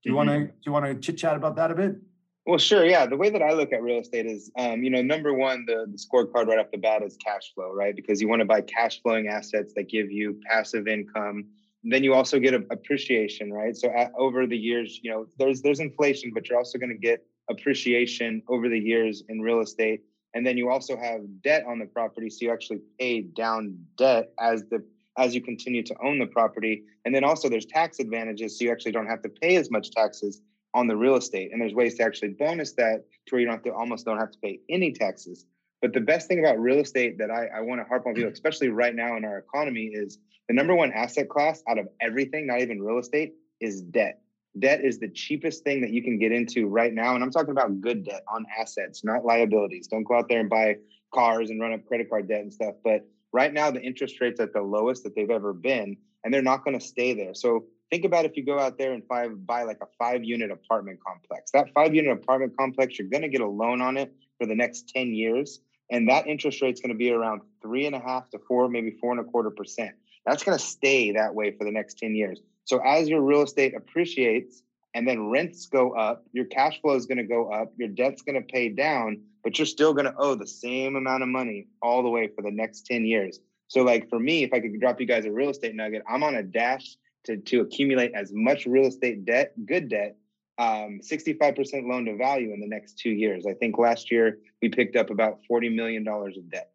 Do 0.02 0.10
you 0.10 0.16
mm-hmm. 0.16 0.16
want 0.16 0.28
to 0.30 0.46
do 0.46 0.60
you 0.64 0.72
want 0.72 0.84
to 0.86 0.94
chit 0.94 1.18
chat 1.18 1.36
about 1.36 1.56
that 1.56 1.70
a 1.70 1.74
bit? 1.74 1.96
Well, 2.46 2.58
sure. 2.58 2.86
Yeah. 2.86 3.06
The 3.06 3.16
way 3.16 3.28
that 3.30 3.42
I 3.42 3.52
look 3.54 3.72
at 3.72 3.82
real 3.82 3.98
estate 3.98 4.24
is, 4.24 4.52
um, 4.56 4.84
you 4.84 4.90
know, 4.90 5.02
number 5.02 5.34
one, 5.34 5.64
the, 5.66 5.84
the 5.90 5.98
scorecard 5.98 6.46
right 6.46 6.60
off 6.60 6.70
the 6.70 6.78
bat 6.78 7.02
is 7.02 7.16
cash 7.16 7.52
flow, 7.52 7.72
right? 7.72 7.94
Because 7.94 8.20
you 8.20 8.28
want 8.28 8.38
to 8.38 8.46
buy 8.46 8.60
cash 8.60 9.02
flowing 9.02 9.26
assets 9.26 9.72
that 9.74 9.88
give 9.88 10.12
you 10.12 10.40
passive 10.48 10.86
income. 10.86 11.46
then 11.82 12.04
you 12.04 12.14
also 12.14 12.38
get 12.38 12.54
a, 12.54 12.64
appreciation, 12.70 13.52
right? 13.52 13.76
So 13.76 13.90
at, 13.90 14.12
over 14.16 14.46
the 14.46 14.56
years, 14.56 15.00
you 15.02 15.10
know, 15.10 15.26
there's 15.38 15.60
there's 15.60 15.80
inflation, 15.80 16.30
but 16.32 16.48
you're 16.48 16.58
also 16.58 16.78
going 16.78 16.90
to 16.90 16.96
get 16.96 17.26
appreciation 17.50 18.42
over 18.48 18.68
the 18.68 18.78
years 18.78 19.24
in 19.28 19.40
real 19.40 19.60
estate. 19.60 20.02
And 20.34 20.46
then 20.46 20.56
you 20.56 20.70
also 20.70 20.96
have 20.96 21.22
debt 21.42 21.64
on 21.66 21.80
the 21.80 21.86
property, 21.86 22.30
so 22.30 22.38
you 22.42 22.52
actually 22.52 22.80
pay 23.00 23.22
down 23.22 23.76
debt 23.98 24.32
as 24.38 24.62
the 24.70 24.84
as 25.18 25.34
you 25.34 25.40
continue 25.40 25.82
to 25.82 25.96
own 26.04 26.20
the 26.20 26.26
property. 26.26 26.84
And 27.04 27.12
then 27.12 27.24
also 27.24 27.48
there's 27.48 27.66
tax 27.66 27.98
advantages, 27.98 28.56
so 28.56 28.66
you 28.66 28.70
actually 28.70 28.92
don't 28.92 29.08
have 29.08 29.22
to 29.22 29.28
pay 29.28 29.56
as 29.56 29.68
much 29.68 29.90
taxes 29.90 30.42
on 30.76 30.86
the 30.86 30.96
real 30.96 31.16
estate. 31.16 31.50
And 31.52 31.60
there's 31.60 31.72
ways 31.72 31.94
to 31.96 32.02
actually 32.02 32.28
bonus 32.38 32.74
that 32.74 33.04
to 33.26 33.34
where 33.34 33.40
you 33.40 33.46
don't 33.46 33.54
have 33.56 33.64
to 33.64 33.72
almost 33.72 34.04
don't 34.04 34.18
have 34.18 34.30
to 34.30 34.38
pay 34.38 34.60
any 34.68 34.92
taxes. 34.92 35.46
But 35.80 35.94
the 35.94 36.00
best 36.00 36.28
thing 36.28 36.38
about 36.38 36.60
real 36.60 36.78
estate 36.80 37.16
that 37.18 37.30
I, 37.30 37.46
I 37.46 37.60
want 37.62 37.80
to 37.80 37.84
harp 37.84 38.06
on 38.06 38.14
you, 38.14 38.24
mm-hmm. 38.24 38.32
especially 38.32 38.68
right 38.68 38.94
now 38.94 39.16
in 39.16 39.24
our 39.24 39.38
economy, 39.38 39.86
is 39.86 40.18
the 40.48 40.54
number 40.54 40.74
one 40.74 40.92
asset 40.92 41.30
class 41.30 41.62
out 41.66 41.78
of 41.78 41.88
everything, 42.02 42.46
not 42.46 42.60
even 42.60 42.80
real 42.80 42.98
estate, 42.98 43.32
is 43.58 43.80
debt. 43.80 44.20
Debt 44.58 44.84
is 44.84 44.98
the 44.98 45.08
cheapest 45.08 45.64
thing 45.64 45.80
that 45.80 45.90
you 45.90 46.02
can 46.02 46.18
get 46.18 46.30
into 46.30 46.66
right 46.66 46.92
now. 46.92 47.14
And 47.14 47.24
I'm 47.24 47.30
talking 47.30 47.50
about 47.50 47.80
good 47.80 48.04
debt 48.04 48.22
on 48.28 48.44
assets, 48.58 49.02
not 49.02 49.24
liabilities. 49.24 49.86
Don't 49.86 50.04
go 50.04 50.14
out 50.14 50.28
there 50.28 50.40
and 50.40 50.50
buy 50.50 50.76
cars 51.14 51.48
and 51.48 51.58
run 51.58 51.72
up 51.72 51.86
credit 51.86 52.10
card 52.10 52.28
debt 52.28 52.42
and 52.42 52.52
stuff. 52.52 52.74
But 52.84 53.06
right 53.32 53.52
now, 53.52 53.70
the 53.70 53.80
interest 53.80 54.20
rates 54.20 54.40
at 54.40 54.52
the 54.52 54.62
lowest 54.62 55.04
that 55.04 55.14
they've 55.14 55.30
ever 55.30 55.54
been, 55.54 55.96
and 56.22 56.32
they're 56.32 56.42
not 56.42 56.64
going 56.64 56.78
to 56.78 56.84
stay 56.84 57.14
there. 57.14 57.34
So 57.34 57.64
think 57.90 58.04
about 58.04 58.24
if 58.24 58.36
you 58.36 58.44
go 58.44 58.58
out 58.58 58.78
there 58.78 58.92
and 58.92 59.02
five, 59.06 59.46
buy 59.46 59.62
like 59.62 59.78
a 59.80 59.86
five 59.98 60.24
unit 60.24 60.50
apartment 60.50 60.98
complex. 61.06 61.50
That 61.52 61.72
five 61.72 61.94
unit 61.94 62.12
apartment 62.12 62.56
complex, 62.56 62.98
you're 62.98 63.08
going 63.08 63.22
to 63.22 63.28
get 63.28 63.40
a 63.40 63.48
loan 63.48 63.80
on 63.80 63.96
it 63.96 64.12
for 64.38 64.46
the 64.46 64.54
next 64.54 64.88
10 64.88 65.14
years. 65.14 65.60
And 65.90 66.08
that 66.08 66.26
interest 66.26 66.60
rate 66.62 66.74
is 66.74 66.80
going 66.80 66.92
to 66.92 66.98
be 66.98 67.12
around 67.12 67.42
three 67.62 67.86
and 67.86 67.94
a 67.94 68.00
half 68.00 68.28
to 68.30 68.38
four, 68.48 68.68
maybe 68.68 68.96
four 69.00 69.12
and 69.12 69.20
a 69.20 69.24
quarter 69.24 69.50
percent. 69.50 69.92
That's 70.24 70.42
going 70.42 70.58
to 70.58 70.64
stay 70.64 71.12
that 71.12 71.34
way 71.34 71.52
for 71.52 71.64
the 71.64 71.70
next 71.70 71.98
10 71.98 72.14
years. 72.16 72.40
So 72.64 72.80
as 72.84 73.08
your 73.08 73.22
real 73.22 73.42
estate 73.42 73.74
appreciates 73.76 74.62
and 74.94 75.06
then 75.06 75.28
rents 75.30 75.66
go 75.66 75.92
up, 75.92 76.24
your 76.32 76.46
cash 76.46 76.80
flow 76.80 76.96
is 76.96 77.06
going 77.06 77.18
to 77.18 77.24
go 77.24 77.52
up, 77.52 77.72
your 77.76 77.88
debt's 77.88 78.22
going 78.22 78.34
to 78.34 78.52
pay 78.52 78.68
down, 78.68 79.20
but 79.44 79.58
you're 79.58 79.66
still 79.66 79.92
going 79.92 80.06
to 80.06 80.14
owe 80.18 80.34
the 80.34 80.46
same 80.46 80.96
amount 80.96 81.22
of 81.22 81.28
money 81.28 81.68
all 81.80 82.02
the 82.02 82.08
way 82.08 82.28
for 82.34 82.42
the 82.42 82.50
next 82.50 82.86
10 82.86 83.04
years. 83.04 83.38
So, 83.68 83.82
like 83.82 84.08
for 84.08 84.18
me, 84.18 84.42
if 84.42 84.52
I 84.52 84.60
could 84.60 84.78
drop 84.80 85.00
you 85.00 85.06
guys 85.06 85.24
a 85.24 85.30
real 85.30 85.50
estate 85.50 85.74
nugget, 85.74 86.02
I'm 86.08 86.22
on 86.22 86.36
a 86.36 86.42
dash 86.42 86.96
to, 87.26 87.36
to 87.36 87.60
accumulate 87.60 88.12
as 88.14 88.32
much 88.32 88.66
real 88.66 88.86
estate 88.86 89.24
debt, 89.24 89.52
good 89.66 89.88
debt, 89.88 90.16
um, 90.58 91.00
65% 91.02 91.86
loan 91.86 92.06
to 92.06 92.16
value 92.16 92.52
in 92.52 92.60
the 92.60 92.66
next 92.66 92.98
two 92.98 93.10
years. 93.10 93.44
I 93.46 93.52
think 93.54 93.78
last 93.78 94.10
year 94.10 94.38
we 94.62 94.68
picked 94.68 94.96
up 94.96 95.10
about 95.10 95.40
$40 95.50 95.74
million 95.74 96.06
of 96.08 96.50
debt. 96.50 96.70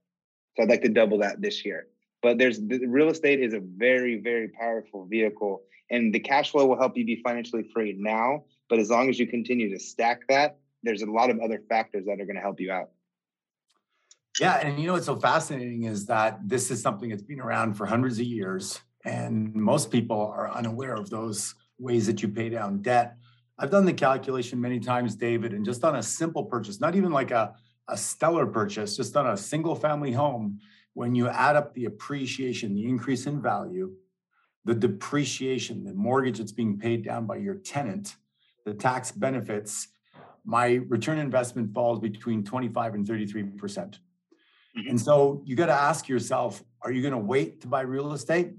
So 0.56 0.64
I'd 0.64 0.70
like 0.70 0.82
to 0.84 0.90
double 0.90 1.18
that 1.20 1.42
this 1.42 1.66
year. 1.66 1.88
But 2.22 2.38
there's 2.38 2.60
the 2.60 2.86
real 2.86 3.10
estate 3.10 3.40
is 3.40 3.54
a 3.54 3.60
very, 3.60 4.20
very 4.20 4.50
powerful 4.50 5.06
vehicle. 5.06 5.64
And 5.90 6.14
the 6.14 6.20
cash 6.20 6.52
flow 6.52 6.68
will 6.68 6.78
help 6.78 6.96
you 6.96 7.06
be 7.06 7.22
financially 7.24 7.68
free 7.74 7.96
now. 7.98 8.44
But 8.70 8.80
as 8.80 8.90
long 8.90 9.10
as 9.10 9.20
you 9.20 9.26
continue 9.26 9.74
to 9.74 9.80
stack 9.80 10.22
that, 10.30 10.60
there's 10.84 11.02
a 11.02 11.10
lot 11.10 11.30
of 11.30 11.40
other 11.40 11.62
factors 11.68 12.06
that 12.06 12.22
are 12.22 12.26
going 12.26 12.36
to 12.36 12.42
help 12.42 12.60
you 12.60 12.72
out. 12.72 12.90
Yeah. 14.40 14.58
And 14.58 14.80
you 14.80 14.88
know 14.88 14.94
what's 14.94 15.08
so 15.08 15.16
fascinating 15.16 15.84
is 15.84 16.06
that 16.06 16.40
this 16.48 16.72
is 16.72 16.82
something 16.82 17.10
that's 17.10 17.24
been 17.24 17.42
around 17.42 17.74
for 17.74 17.86
hundreds 17.86 18.20
of 18.20 18.26
years 18.26 18.80
and 19.06 19.54
most 19.56 19.92
people 19.92 20.20
are 20.20 20.52
unaware 20.52 20.96
of 20.96 21.10
those 21.10 21.56
ways 21.80 22.06
that 22.08 22.22
you 22.22 22.30
pay 22.30 22.50
down 22.50 22.82
debt. 22.82 23.18
I've 23.58 23.72
done 23.72 23.86
the 23.86 23.94
calculation 23.94 24.60
many 24.62 24.80
times, 24.80 25.16
David, 25.16 25.54
and 25.54 25.66
just 25.66 25.84
on 25.84 25.96
a 25.96 26.04
simple 26.04 26.46
purchase, 26.46 26.80
not 26.80 26.96
even 26.96 27.12
like 27.12 27.32
a, 27.32 27.54
a 27.88 27.98
stellar 27.98 28.46
purchase, 28.46 28.98
just 28.98 29.16
on 29.16 29.28
a 29.28 29.38
single 29.38 29.76
family 29.76 30.12
home, 30.12 30.60
when 30.94 31.16
you 31.16 31.28
add 31.28 31.56
up 31.56 31.74
the 31.74 31.86
appreciation, 31.86 32.74
the 32.74 32.86
increase 32.86 33.26
in 33.26 33.42
value, 33.42 33.94
the 34.66 34.76
depreciation, 34.76 35.84
the 35.84 35.94
mortgage 35.94 36.38
that's 36.38 36.52
being 36.52 36.78
paid 36.78 37.04
down 37.04 37.26
by 37.26 37.38
your 37.38 37.56
tenant, 37.56 38.16
the 38.66 38.74
tax 38.74 39.12
benefits, 39.12 39.88
my 40.44 40.82
return 40.88 41.18
investment 41.18 41.74
falls 41.74 42.00
between 42.00 42.44
25 42.44 42.96
and 42.96 43.08
33%. 43.08 43.58
percent 43.58 44.00
mm 44.78 44.84
hmm 44.84 44.90
And 44.90 45.02
so 45.02 45.42
you 45.46 45.56
got 45.56 45.66
to 45.66 45.74
ask 45.90 46.08
yourself, 46.08 46.64
are 46.82 46.92
you 46.92 47.02
going 47.02 47.14
to 47.14 47.28
wait 47.36 47.62
to 47.62 47.68
buy 47.68 47.82
real 47.82 48.14
estate? 48.14 48.54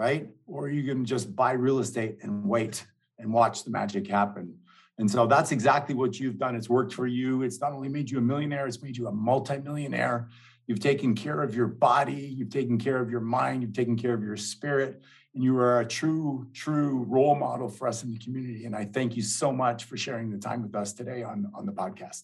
Right? 0.00 0.28
Or 0.46 0.70
you 0.70 0.82
can 0.82 1.04
just 1.04 1.36
buy 1.36 1.52
real 1.52 1.78
estate 1.78 2.16
and 2.22 2.42
wait 2.48 2.86
and 3.18 3.30
watch 3.30 3.64
the 3.64 3.70
magic 3.70 4.06
happen? 4.06 4.56
And 4.96 5.10
so 5.10 5.26
that's 5.26 5.52
exactly 5.52 5.94
what 5.94 6.18
you've 6.18 6.38
done. 6.38 6.56
It's 6.56 6.70
worked 6.70 6.94
for 6.94 7.06
you. 7.06 7.42
It's 7.42 7.60
not 7.60 7.74
only 7.74 7.90
made 7.90 8.10
you 8.10 8.16
a 8.16 8.22
millionaire, 8.22 8.66
it's 8.66 8.82
made 8.82 8.96
you 8.96 9.08
a 9.08 9.12
multimillionaire. 9.12 10.30
You've 10.66 10.80
taken 10.80 11.14
care 11.14 11.42
of 11.42 11.54
your 11.54 11.66
body, 11.66 12.14
you've 12.14 12.48
taken 12.48 12.78
care 12.78 12.96
of 12.96 13.10
your 13.10 13.20
mind, 13.20 13.60
you've 13.60 13.74
taken 13.74 13.94
care 13.94 14.14
of 14.14 14.22
your 14.22 14.38
spirit, 14.38 15.02
and 15.34 15.44
you 15.44 15.54
are 15.58 15.80
a 15.80 15.86
true, 15.86 16.48
true 16.54 17.04
role 17.06 17.34
model 17.34 17.68
for 17.68 17.86
us 17.86 18.02
in 18.02 18.10
the 18.10 18.18
community. 18.18 18.64
And 18.64 18.74
I 18.74 18.86
thank 18.86 19.16
you 19.16 19.22
so 19.22 19.52
much 19.52 19.84
for 19.84 19.98
sharing 19.98 20.30
the 20.30 20.38
time 20.38 20.62
with 20.62 20.74
us 20.74 20.94
today 20.94 21.22
on, 21.22 21.52
on 21.54 21.66
the 21.66 21.72
podcast. 21.72 22.22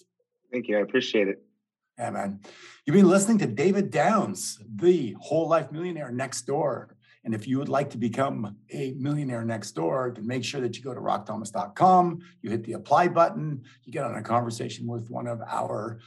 Thank 0.50 0.68
you. 0.68 0.78
I 0.78 0.80
appreciate 0.80 1.28
it. 1.28 1.42
Yeah, 1.98 2.08
man. 2.08 2.40
You've 2.86 2.96
been 2.96 3.08
listening 3.08 3.36
to 3.38 3.46
David 3.46 3.90
Downs, 3.90 4.60
the 4.66 5.14
whole 5.20 5.46
life 5.46 5.70
millionaire 5.72 6.10
next 6.10 6.46
door. 6.46 6.95
And 7.26 7.34
if 7.34 7.48
you 7.48 7.58
would 7.58 7.68
like 7.68 7.90
to 7.90 7.98
become 7.98 8.56
a 8.70 8.92
millionaire 8.92 9.44
next 9.44 9.72
door, 9.72 10.12
then 10.14 10.28
make 10.28 10.44
sure 10.44 10.60
that 10.60 10.76
you 10.76 10.82
go 10.84 10.94
to 10.94 11.00
rockthomas.com, 11.00 12.20
you 12.40 12.50
hit 12.50 12.62
the 12.62 12.74
apply 12.74 13.08
button, 13.08 13.64
you 13.82 13.92
get 13.92 14.04
on 14.04 14.14
a 14.14 14.22
conversation 14.22 14.86
with 14.86 15.10
one 15.10 15.26
of 15.26 15.42
our 15.42 15.98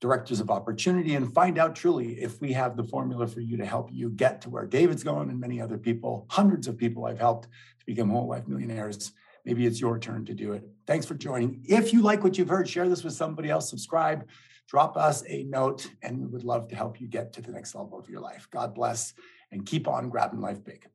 directors 0.00 0.40
of 0.40 0.50
opportunity 0.50 1.14
and 1.14 1.34
find 1.34 1.58
out 1.58 1.76
truly 1.76 2.14
if 2.22 2.40
we 2.40 2.54
have 2.54 2.74
the 2.74 2.84
formula 2.84 3.26
for 3.26 3.40
you 3.40 3.58
to 3.58 3.66
help 3.66 3.90
you 3.92 4.08
get 4.08 4.40
to 4.40 4.48
where 4.48 4.64
David's 4.64 5.04
going 5.04 5.28
and 5.28 5.38
many 5.38 5.60
other 5.60 5.76
people, 5.76 6.26
hundreds 6.30 6.66
of 6.66 6.78
people 6.78 7.04
I've 7.04 7.20
helped 7.20 7.48
to 7.80 7.84
become 7.84 8.08
whole 8.08 8.26
life 8.26 8.48
millionaires. 8.48 9.12
Maybe 9.44 9.66
it's 9.66 9.78
your 9.78 9.98
turn 9.98 10.24
to 10.24 10.32
do 10.32 10.54
it. 10.54 10.64
Thanks 10.86 11.04
for 11.04 11.14
joining. 11.14 11.62
If 11.68 11.92
you 11.92 12.00
like 12.00 12.24
what 12.24 12.38
you've 12.38 12.48
heard, 12.48 12.66
share 12.66 12.88
this 12.88 13.04
with 13.04 13.12
somebody 13.12 13.50
else, 13.50 13.68
subscribe, 13.68 14.26
drop 14.68 14.96
us 14.96 15.22
a 15.28 15.44
note, 15.44 15.86
and 16.02 16.18
we 16.18 16.26
would 16.28 16.44
love 16.44 16.68
to 16.68 16.76
help 16.76 16.98
you 16.98 17.08
get 17.08 17.34
to 17.34 17.42
the 17.42 17.52
next 17.52 17.74
level 17.74 17.98
of 17.98 18.08
your 18.08 18.20
life. 18.20 18.48
God 18.50 18.74
bless 18.74 19.12
and 19.52 19.64
keep 19.64 19.86
on 19.86 20.08
grabbing 20.08 20.40
life 20.40 20.64
big. 20.64 20.86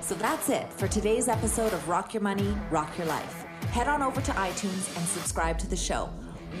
So 0.00 0.14
that's 0.14 0.48
it 0.48 0.72
for 0.72 0.88
today's 0.88 1.28
episode 1.28 1.72
of 1.72 1.88
Rock 1.88 2.14
Your 2.14 2.22
Money, 2.22 2.56
Rock 2.70 2.96
Your 2.96 3.06
Life 3.06 3.46
head 3.70 3.86
on 3.86 4.02
over 4.02 4.20
to 4.20 4.32
iTunes 4.32 4.96
and 4.96 5.06
subscribe 5.06 5.58
to 5.58 5.68
the 5.68 5.76
show. 5.76 6.08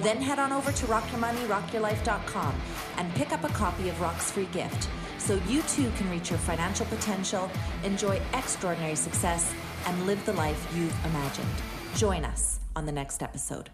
Then 0.02 0.22
head 0.22 0.38
on 0.38 0.52
over 0.52 0.70
to 0.70 0.86
rockyourmoneyrockyourlife.com 0.86 2.54
and 2.96 3.14
pick 3.14 3.32
up 3.32 3.42
a 3.42 3.48
copy 3.48 3.88
of 3.88 4.00
Rock's 4.00 4.30
free 4.30 4.46
gift 4.46 4.88
so 5.18 5.40
you 5.48 5.62
too 5.62 5.90
can 5.96 6.08
reach 6.10 6.30
your 6.30 6.38
financial 6.38 6.86
potential, 6.86 7.50
enjoy 7.84 8.20
extraordinary 8.32 8.94
success, 8.94 9.52
and 9.86 10.06
live 10.06 10.24
the 10.24 10.32
life 10.34 10.72
you've 10.74 11.04
imagined. 11.04 11.48
Join 11.96 12.24
us 12.24 12.60
on 12.76 12.86
the 12.86 12.92
next 12.92 13.22
episode. 13.22 13.70